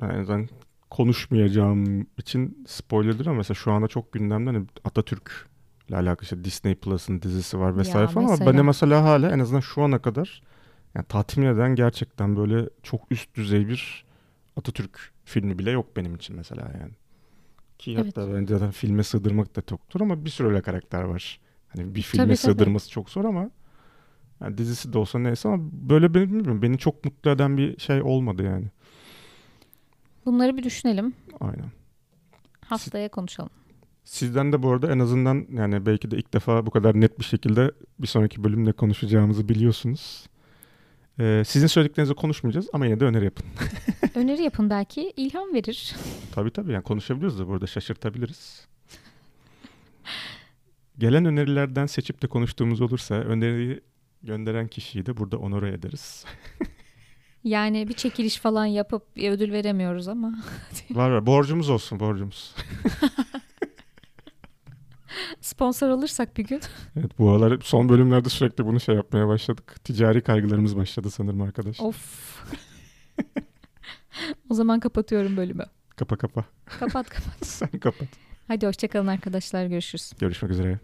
[0.00, 0.48] yani zaten
[0.90, 5.48] konuşmayacağım için spoilerdir ama mesela şu anda çok gündemde hani Atatürk
[5.88, 8.52] ile alakalı işte Disney Plus'ın dizisi var vesaire Ya falan ama mesela.
[8.52, 10.42] beni mesela hala en azından şu ana kadar
[10.94, 14.04] yani tatmin eden gerçekten böyle çok üst düzey bir
[14.56, 16.92] Atatürk filmi bile yok benim için mesela yani.
[17.84, 18.06] Ki Evet.
[18.16, 21.40] hatta bence zaten filme sığdırmak da çoktur ama bir sürü öyle karakter var.
[21.68, 22.52] Hani bir filme Tabii, tabii.
[22.52, 23.50] sığdırması çok zor ama
[24.40, 28.02] yani dizisi de olsa neyse ama böyle benim bilmiyorum beni çok mutlu eden bir şey
[28.02, 28.66] olmadı yani.
[30.26, 31.14] Bunları bir düşünelim.
[31.40, 31.70] Aynen.
[32.66, 33.50] Haftaya konuşalım.
[34.04, 37.24] Sizden de bu arada en azından yani belki de ilk defa bu kadar net bir
[37.24, 40.26] şekilde bir sonraki bölümde konuşacağımızı biliyorsunuz.
[41.20, 43.46] Ee, sizin söylediklerinizi konuşmayacağız ama yine de öneri yapın.
[44.14, 45.94] Öneri yapın belki ilham verir.
[46.34, 48.66] Tabii tabii yani konuşabiliyoruz da burada şaşırtabiliriz.
[50.98, 53.80] Gelen önerilerden seçip de konuştuğumuz olursa öneriyi
[54.22, 56.24] gönderen kişiyi de burada onore ederiz.
[57.44, 60.34] Yani bir çekiliş falan yapıp bir ödül veremiyoruz ama
[60.90, 62.54] var var borcumuz olsun borcumuz.
[65.40, 66.60] sponsor olursak bir gün.
[66.96, 69.84] Evet bu aralar son bölümlerde sürekli bunu şey yapmaya başladık.
[69.84, 71.80] Ticari kaygılarımız başladı sanırım arkadaş.
[71.80, 72.42] Of.
[74.50, 75.64] o zaman kapatıyorum bölümü.
[75.96, 76.44] Kapa kapa.
[76.66, 77.36] Kapat kapat.
[77.46, 78.08] Sen kapat.
[78.48, 80.12] Hadi hoşçakalın arkadaşlar görüşürüz.
[80.18, 80.78] Görüşmek üzere.